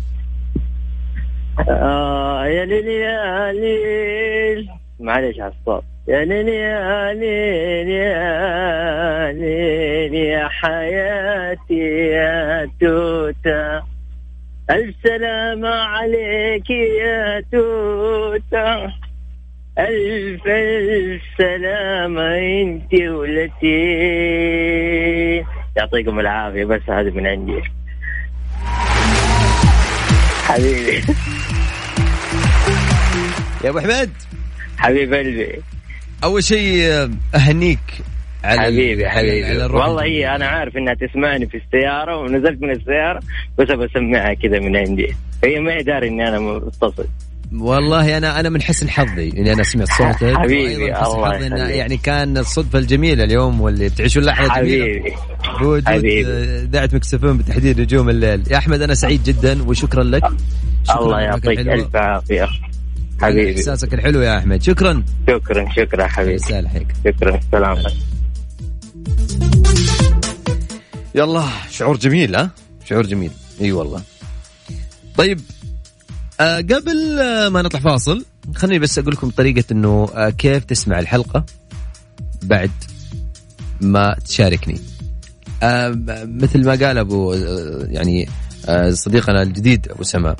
آه 1.68 2.46
يا 2.46 2.64
ليل 3.52 4.68
معلش 5.00 5.40
على 5.40 5.52
الصوت. 5.60 5.84
يا 6.08 6.24
ليل 6.24 6.48
يا 6.48 7.12
ليل 7.12 7.88
يا 7.88 9.32
ليل. 9.32 10.14
يا 10.14 10.48
حياتي 10.48 11.78
يا 12.10 12.70
توتا 12.80 13.82
ألف 14.70 14.94
سلامة 15.02 15.68
عليك 15.68 16.70
يا 16.70 17.44
توتا 17.52 18.92
ألف 19.78 20.46
ألف 20.46 21.22
سلامة 21.38 22.38
أنت 22.38 22.94
ولتي 22.94 23.76
يعطيكم 25.76 26.20
العافية 26.20 26.64
بس 26.64 26.80
هذا 26.88 27.10
من 27.10 27.26
عندي. 27.26 27.62
حبيبي. 30.44 31.02
يا 33.64 33.70
أبو 33.70 33.80
حميد 33.80 34.10
حبيب 34.78 35.14
قلبي. 35.14 35.62
أول 36.24 36.44
شيء 36.44 36.84
آه، 36.84 37.10
أهنيك 37.34 37.78
على 38.44 38.60
حبيبي 38.60 39.08
حبيبي. 39.08 39.44
على 39.44 39.64
الروح. 39.64 39.86
والله. 39.86 40.04
هي 40.04 40.36
أنا 40.36 40.46
عارف 40.46 40.76
إنها 40.76 40.94
تسمعني 40.94 41.46
في 41.46 41.56
السيارة 41.56 42.16
ونزلت 42.16 42.62
من 42.62 42.70
السيارة 42.70 43.20
بس 43.58 43.68
بسمعها 43.68 44.34
كذا 44.34 44.58
من 44.58 44.76
عندي. 44.76 45.14
هي 45.44 45.60
ما 45.60 45.72
هي 45.72 45.82
داري 45.82 46.08
إني 46.08 46.28
أنا 46.28 46.38
متصل. 46.38 47.06
والله 47.52 48.16
أنا 48.16 48.40
أنا 48.40 48.48
من 48.48 48.62
حسن 48.62 48.90
حظي 48.90 49.32
إني 49.36 49.52
أنا 49.52 49.62
سمعت 49.62 49.88
صوتك. 49.88 50.34
حبيبي، 50.42 50.74
الله 50.74 51.30
حظي 51.34 51.46
يخليك. 51.46 51.76
يعني 51.76 51.96
كان 51.96 52.38
الصدفة 52.38 52.78
الجميلة 52.78 53.24
اليوم 53.24 53.60
واللي 53.60 53.88
بتعيشون 53.88 54.22
لحظة 54.22 54.60
جميلة. 54.60 54.84
حبيبي 54.84 55.12
بوجود 55.60 55.88
حبيبي. 55.88 56.26
آه، 56.78 56.88
مكسفون 56.92 57.38
بتحديد 57.38 57.80
نجوم 57.80 58.08
الليل. 58.08 58.42
يا 58.50 58.56
أحمد 58.56 58.82
أنا 58.82 58.94
سعيد 58.94 59.22
جدا 59.22 59.62
وشكرا 59.62 60.02
لك. 60.02 60.22
شكراً 60.84 61.00
الله 61.00 61.20
يعطيك. 61.20 61.58
ألف 61.58 61.96
عافية. 61.96 62.48
حبيبي. 63.20 63.56
إحساسك 63.56 63.94
الحلو 63.94 64.20
يا 64.20 64.38
أحمد. 64.38 64.62
شكرا. 64.62 65.04
شكرا 65.28 65.72
شكرا 65.76 66.06
حبيبي. 66.06 66.34
يسهل 66.34 66.68
حيك 66.68 66.86
شكرا 67.04 67.40
سلام. 67.52 67.76
يلا 71.14 71.44
شعور 71.70 71.96
جميل 71.96 72.36
ها؟ 72.36 72.50
شعور 72.84 73.06
جميل. 73.06 73.30
إي 73.60 73.72
والله. 73.72 74.02
طيب 75.16 75.40
آه 76.40 76.56
قبل 76.56 77.18
آه 77.20 77.48
ما 77.48 77.62
نطلع 77.62 77.80
فاصل 77.80 78.24
خليني 78.54 78.78
بس 78.78 78.98
أقول 78.98 79.12
لكم 79.12 79.30
طريقة 79.30 79.64
إنه 79.72 80.08
آه 80.14 80.30
كيف 80.30 80.64
تسمع 80.64 80.98
الحلقة 80.98 81.44
بعد 82.42 82.70
ما 83.80 84.16
تشاركني. 84.24 84.80
آه 85.62 85.88
مثل 86.24 86.64
ما 86.64 86.70
قال 86.70 86.98
أبو 86.98 87.32
آه 87.32 87.86
يعني 87.88 88.28
آه 88.68 88.90
صديقنا 88.90 89.42
الجديد 89.42 89.88
أبو 89.88 90.02
سما 90.02 90.36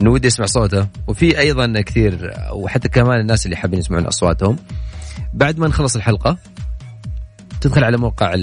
إنه 0.00 0.10
ودي 0.10 0.28
أسمع 0.28 0.46
صوته. 0.46 0.88
وفي 1.06 1.38
أيضا 1.38 1.80
كثير 1.80 2.34
وحتى 2.52 2.88
كمان 2.88 3.20
الناس 3.20 3.46
اللي 3.46 3.56
حابين 3.56 3.78
يسمعون 3.78 4.06
أصواتهم. 4.06 4.56
بعد 5.34 5.58
ما 5.58 5.68
نخلص 5.68 5.96
الحلقة 5.96 6.38
تدخل 7.60 7.84
على 7.84 7.96
موقع 7.96 8.34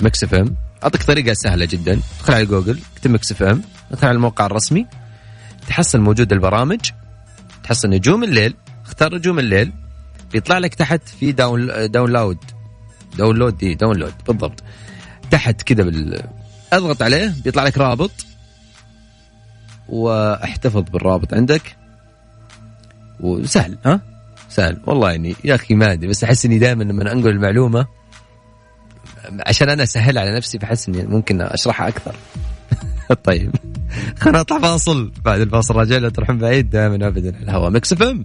Mix 0.00 0.24
FM. 0.24 0.56
أعطيك 0.82 1.02
طريقة 1.02 1.32
سهلة 1.32 1.64
جدا. 1.64 2.00
تدخل 2.18 2.34
على 2.34 2.46
جوجل 2.46 2.78
اكتب 2.96 3.10
Mix 3.10 3.32
FM. 3.32 3.62
تدخل 3.90 4.08
على 4.08 4.16
الموقع 4.16 4.46
الرسمي. 4.46 4.86
تحصل 5.68 6.00
موجود 6.00 6.32
البرامج. 6.32 6.80
تحصل 7.64 7.88
نجوم 7.88 8.24
الليل. 8.24 8.54
اختار 8.84 9.14
نجوم 9.14 9.38
الليل. 9.38 9.72
بيطلع 10.32 10.58
لك 10.58 10.74
تحت 10.74 11.08
في 11.08 11.32
down 11.32 11.90
download 11.90 12.38
download 13.18 13.58
d 13.58 13.74
download 13.74 14.14
بالضبط. 14.26 14.62
تحت 15.30 15.62
كذا 15.62 15.82
بال 15.82 16.22
أضغط 16.72 17.02
عليه 17.02 17.34
بيطلع 17.44 17.64
لك 17.64 17.78
رابط. 17.78 18.10
واحتفظ 19.90 20.82
بالرابط 20.82 21.34
عندك. 21.34 21.76
وسهل 23.20 23.78
ها؟ 23.86 24.00
سهل. 24.48 24.78
والله 24.86 25.10
يعني 25.10 25.36
يا 25.44 25.54
أخي 25.54 25.74
ما 25.74 25.92
أدري 25.92 26.08
بس 26.08 26.24
أحس 26.24 26.46
إني 26.46 26.58
دائما 26.58 26.84
لما 26.84 27.12
أنقل 27.12 27.28
المعلومة 27.28 27.86
عشان 29.46 29.68
أنا 29.68 29.82
أسهل 29.82 30.18
على 30.18 30.36
نفسي 30.36 30.58
بحس 30.58 30.88
إني 30.88 31.02
ممكن 31.02 31.40
أشرحها 31.40 31.88
أكثر. 31.88 32.14
طيب. 33.24 33.52
خلينا 34.20 34.40
نطلع 34.40 34.58
فاصل. 34.58 35.12
بعد 35.24 35.40
الفاصل 35.40 35.74
راجع 35.76 35.96
لا 35.96 36.08
تروحون 36.08 36.38
بعيد 36.38 36.70
دائما 36.70 37.08
ابدا 37.08 37.28
الهواء. 37.28 37.70
Mix 37.70 37.92
FM. 37.92 38.24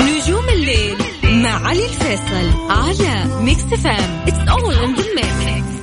نجوم 0.00 0.48
الليل 0.48 0.96
مع 1.42 1.68
علي 1.68 1.84
الفيصل 1.84 2.70
على 2.70 3.42
Mix 3.42 3.62
FM 3.62 4.22
It's 4.28 4.48
all 4.48 4.74
in 4.74 4.94
the 4.94 5.04
mix 5.14 5.79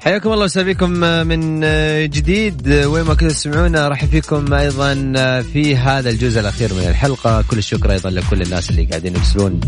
حياكم 0.00 0.32
الله 0.32 0.44
وسهلا 0.44 0.72
بكم 0.72 0.90
من 1.26 1.60
جديد. 2.10 2.68
وين 2.68 3.04
ما 3.04 3.14
كنتوا 3.14 3.28
تسمعونا 3.28 3.88
راح 3.88 4.04
فيكم 4.04 4.54
أيضا 4.54 4.94
في 5.42 5.76
هذا 5.76 6.10
الجزء 6.10 6.40
الأخير 6.40 6.74
من 6.74 6.80
الحلقة. 6.80 7.42
كل 7.42 7.58
الشكر 7.58 7.92
أيضا 7.92 8.10
لكل 8.10 8.42
الناس 8.42 8.70
اللي 8.70 8.84
قاعدين 8.84 9.16
يرسلون 9.16 9.60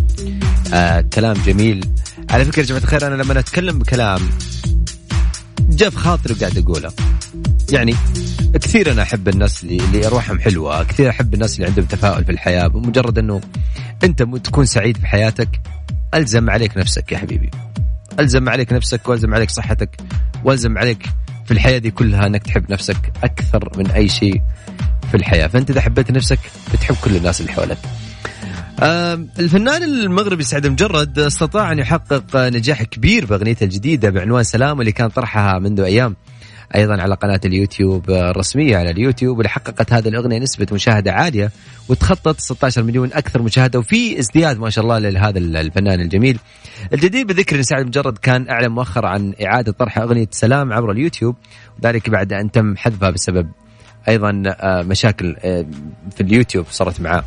آه 0.74 1.00
كلام 1.00 1.36
جميل. 1.46 1.84
على 2.30 2.44
فكرة 2.44 2.60
يا 2.60 2.66
جماعة 2.66 2.82
الخير 2.82 3.06
أنا 3.06 3.22
لما 3.22 3.38
أتكلم 3.38 3.78
بكلام 3.78 4.20
جاء 5.68 5.90
في 5.90 5.98
خاطري 5.98 6.34
وقاعد 6.34 6.58
أقوله. 6.58 6.92
يعني 7.72 7.94
كثير 8.54 8.92
أنا 8.92 9.02
أحب 9.02 9.28
الناس 9.28 9.62
اللي, 9.62 9.84
اللي 9.84 10.06
أرواحهم 10.06 10.40
حلوة 10.40 10.84
كثير 10.84 11.10
أحب 11.10 11.34
الناس 11.34 11.56
اللي 11.56 11.66
عندهم 11.66 11.84
تفاؤل 11.84 12.24
في 12.24 12.32
الحياة. 12.32 12.66
بمجرد 12.66 13.18
إنه 13.18 13.40
أنت 14.04 14.22
تكون 14.22 14.64
سعيد 14.64 14.96
في 14.96 15.06
حياتك 15.06 15.60
ألزم 16.14 16.50
عليك 16.50 16.76
نفسك 16.76 17.12
يا 17.12 17.18
حبيبي. 17.18 17.50
ألزم 18.20 18.48
عليك 18.48 18.72
نفسك 18.72 19.08
وألزم 19.08 19.34
عليك 19.34 19.50
صحتك 19.50 19.96
وألزم 20.44 20.78
عليك 20.78 21.06
في 21.44 21.50
الحياة 21.50 21.78
دي 21.78 21.90
كلها 21.90 22.26
إنك 22.26 22.42
تحب 22.42 22.72
نفسك 22.72 23.12
أكثر 23.24 23.70
من 23.76 23.90
أي 23.90 24.08
شيء 24.08 24.42
في 25.10 25.16
الحياة. 25.16 25.46
فأنت 25.46 25.70
إذا 25.70 25.80
حبيت 25.80 26.10
نفسك 26.10 26.38
بتحب 26.72 26.96
كل 27.04 27.16
الناس 27.16 27.40
اللي 27.40 27.52
حولك. 27.52 27.78
الفنان 29.38 29.82
المغربي 29.82 30.42
سعد 30.42 30.66
مجرد 30.66 31.18
استطاع 31.18 31.72
أن 31.72 31.78
يحقق 31.78 32.36
نجاح 32.36 32.82
كبير 32.82 33.26
باغنيته 33.26 33.64
الجديدة 33.64 34.10
بعنوان 34.10 34.42
سلام 34.44 34.78
واللي 34.78 34.92
كان 34.92 35.08
طرحها 35.08 35.58
منذ 35.58 35.80
أيام. 35.80 36.16
أيضا 36.74 37.02
على 37.02 37.14
قناة 37.14 37.40
اليوتيوب 37.44 38.10
الرسمية 38.10 38.76
على 38.76 38.90
اليوتيوب 38.90 39.36
واللي 39.36 39.48
حققت 39.48 39.92
هذه 39.92 40.08
الأغنية 40.08 40.38
نسبة 40.38 40.66
مشاهدة 40.72 41.12
عالية 41.12 41.50
وتخطت 41.88 42.40
16 42.40 42.82
مليون 42.82 43.12
أكثر 43.12 43.42
مشاهدة 43.42 43.78
وفي 43.78 44.18
ازدياد 44.18 44.58
ما 44.58 44.70
شاء 44.70 44.84
الله 44.84 44.98
لهذا 44.98 45.38
الفنان 45.38 46.00
الجميل. 46.00 46.38
الجدير 46.92 47.26
بذكر 47.26 47.56
إن 47.56 47.62
سعد 47.62 47.86
مجرد 47.86 48.18
كان 48.18 48.48
أعلن 48.50 48.68
مؤخرا 48.68 49.08
عن 49.08 49.34
إعادة 49.44 49.72
طرح 49.72 49.98
أغنية 49.98 50.28
سلام 50.30 50.72
عبر 50.72 50.90
اليوتيوب 50.90 51.36
وذلك 51.78 52.10
بعد 52.10 52.32
أن 52.32 52.50
تم 52.50 52.76
حذفها 52.76 53.10
بسبب 53.10 53.48
أيضا 54.08 54.42
آه، 54.46 54.82
مشاكل 54.82 55.36
آه، 55.38 55.66
في 56.16 56.20
اليوتيوب 56.20 56.66
صارت 56.70 57.00
معاه. 57.00 57.24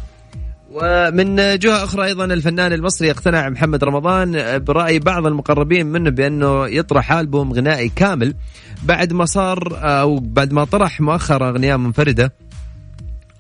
ومن 0.72 1.36
جهة 1.36 1.84
أخرى 1.84 2.06
أيضا 2.06 2.26
الفنان 2.26 2.74
المصري 2.74 3.12
اقتنع 3.12 3.49
محمد 3.49 3.84
رمضان 3.84 4.60
برأي 4.60 4.99
بعض 4.99 5.26
المقربين 5.26 5.86
منه 5.86 6.10
بأنه 6.10 6.68
يطرح 6.68 7.12
ألبوم 7.12 7.53
غنائي 7.53 7.89
كامل 7.89 8.36
بعد 8.84 9.14
ما 9.14 9.26
صار 9.26 9.70
أو 9.74 10.20
بعد 10.20 10.53
ما 10.53 10.64
طرح 10.66 11.01
مؤخرا 11.01 11.49
أغنية 11.49 11.76
منفردة 11.76 12.34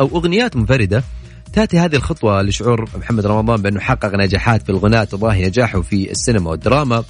أو 0.01 0.07
أغنيات 0.07 0.55
منفردة 0.55 1.03
تأتي 1.55 1.79
هذه 1.79 1.95
الخطوة 1.95 2.41
لشعور 2.41 2.89
محمد 2.95 3.25
رمضان 3.25 3.61
بأنه 3.61 3.79
حقق 3.79 4.15
نجاحات 4.15 4.63
في 4.63 4.69
الغناء 4.69 5.05
تضاهي 5.05 5.45
نجاحه 5.45 5.81
في 5.81 6.11
السينما 6.11 6.49
والدراما. 6.49 7.03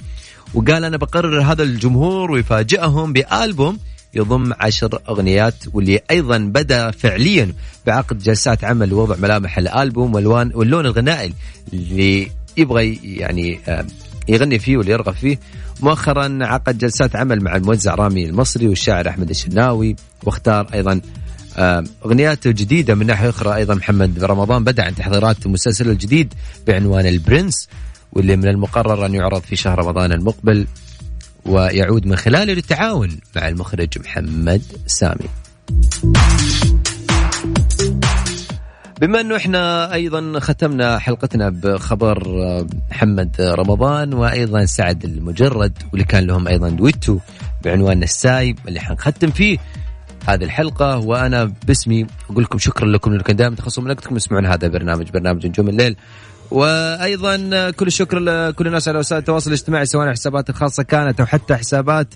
وقال 0.54 0.84
أنا 0.84 0.96
بقرر 0.96 1.42
هذا 1.42 1.62
الجمهور 1.62 2.30
ويفاجئهم 2.30 3.12
بألبوم 3.12 3.78
يضم 4.14 4.52
عشر 4.60 5.00
أغنيات 5.08 5.54
واللي 5.72 6.00
أيضا 6.10 6.38
بدأ 6.38 6.90
فعليا 6.90 7.52
بعقد 7.86 8.18
جلسات 8.18 8.64
عمل 8.64 8.88
لوضع 8.88 9.16
ملامح 9.16 9.58
الألبوم 9.58 10.14
والوان 10.14 10.52
واللون 10.54 10.86
الغنائي 10.86 11.32
اللي 11.72 12.30
يبغى 12.56 13.00
يعني 13.04 13.60
آه، 13.68 13.86
يغني 14.28 14.58
فيه 14.58 14.76
واللي 14.76 14.92
يرغب 14.92 15.14
فيه. 15.14 15.38
مؤخرا 15.80 16.38
عقد 16.40 16.78
جلسات 16.78 17.16
عمل 17.16 17.42
مع 17.42 17.56
الموزع 17.56 17.94
رامي 17.94 18.26
المصري 18.26 18.68
والشاعر 18.68 19.08
أحمد 19.08 19.30
الشناوي 19.30 19.96
واختار 20.24 20.68
أيضا 20.74 21.00
آه، 21.56 21.84
أغنيات 22.04 22.48
جديدة 22.48 22.94
من 22.94 23.06
ناحية 23.06 23.28
أخرى 23.28 23.54
أيضا 23.54 23.74
محمد 23.74 24.24
رمضان 24.24 24.64
بدأ 24.64 24.84
عن 24.84 24.94
تحضيرات 24.94 25.46
مسلسله 25.46 25.92
الجديد 25.92 26.34
بعنوان 26.66 27.06
البرنس 27.06 27.68
واللي 28.12 28.36
من 28.36 28.48
المقرر 28.48 29.06
أن 29.06 29.14
يعرض 29.14 29.40
في 29.42 29.56
شهر 29.56 29.78
رمضان 29.78 30.12
المقبل 30.12 30.66
ويعود 31.46 32.06
من 32.06 32.16
خلاله 32.16 32.52
للتعاون 32.52 33.18
مع 33.36 33.48
المخرج 33.48 33.98
محمد 33.98 34.62
سامي. 34.86 35.28
بما 39.00 39.20
أنه 39.20 39.36
إحنا 39.36 39.92
أيضا 39.92 40.40
ختمنا 40.40 40.98
حلقتنا 40.98 41.48
بخبر 41.48 42.42
آه، 42.42 42.66
محمد 42.90 43.36
رمضان 43.40 44.14
وأيضا 44.14 44.64
سعد 44.64 45.04
المجرد 45.04 45.78
واللي 45.92 46.04
كان 46.04 46.26
لهم 46.26 46.48
أيضا 46.48 46.68
دويتو 46.68 47.18
بعنوان 47.64 48.00
نساي 48.00 48.54
اللي 48.68 48.80
حنختم 48.80 49.30
فيه 49.30 49.58
هذه 50.24 50.44
الحلقة 50.44 50.98
وأنا 50.98 51.52
باسمي 51.66 52.06
أقول 52.30 52.44
لكم 52.44 52.58
شكرا 52.58 52.86
لكم 52.86 53.12
لأنكم 53.12 53.32
دائما 53.32 53.56
تخصصوا 53.56 53.82
من 53.82 53.90
وقتكم 53.90 54.16
تسمعون 54.16 54.46
هذا 54.46 54.66
البرنامج 54.66 55.10
برنامج 55.10 55.46
نجوم 55.46 55.68
الليل 55.68 55.96
وأيضا 56.50 57.70
كل 57.70 57.86
الشكر 57.86 58.18
لكل 58.18 58.66
الناس 58.66 58.88
على 58.88 58.98
وسائل 58.98 59.20
التواصل 59.20 59.50
الاجتماعي 59.50 59.86
سواء 59.86 60.10
حسابات 60.10 60.50
الخاصة 60.50 60.82
كانت 60.82 61.20
أو 61.20 61.26
حتى 61.26 61.56
حسابات 61.56 62.14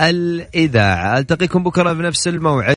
الإذاعة. 0.00 1.18
ألتقيكم 1.18 1.62
بكرة 1.62 1.92
بنفس 1.92 2.28
الموعد. 2.28 2.64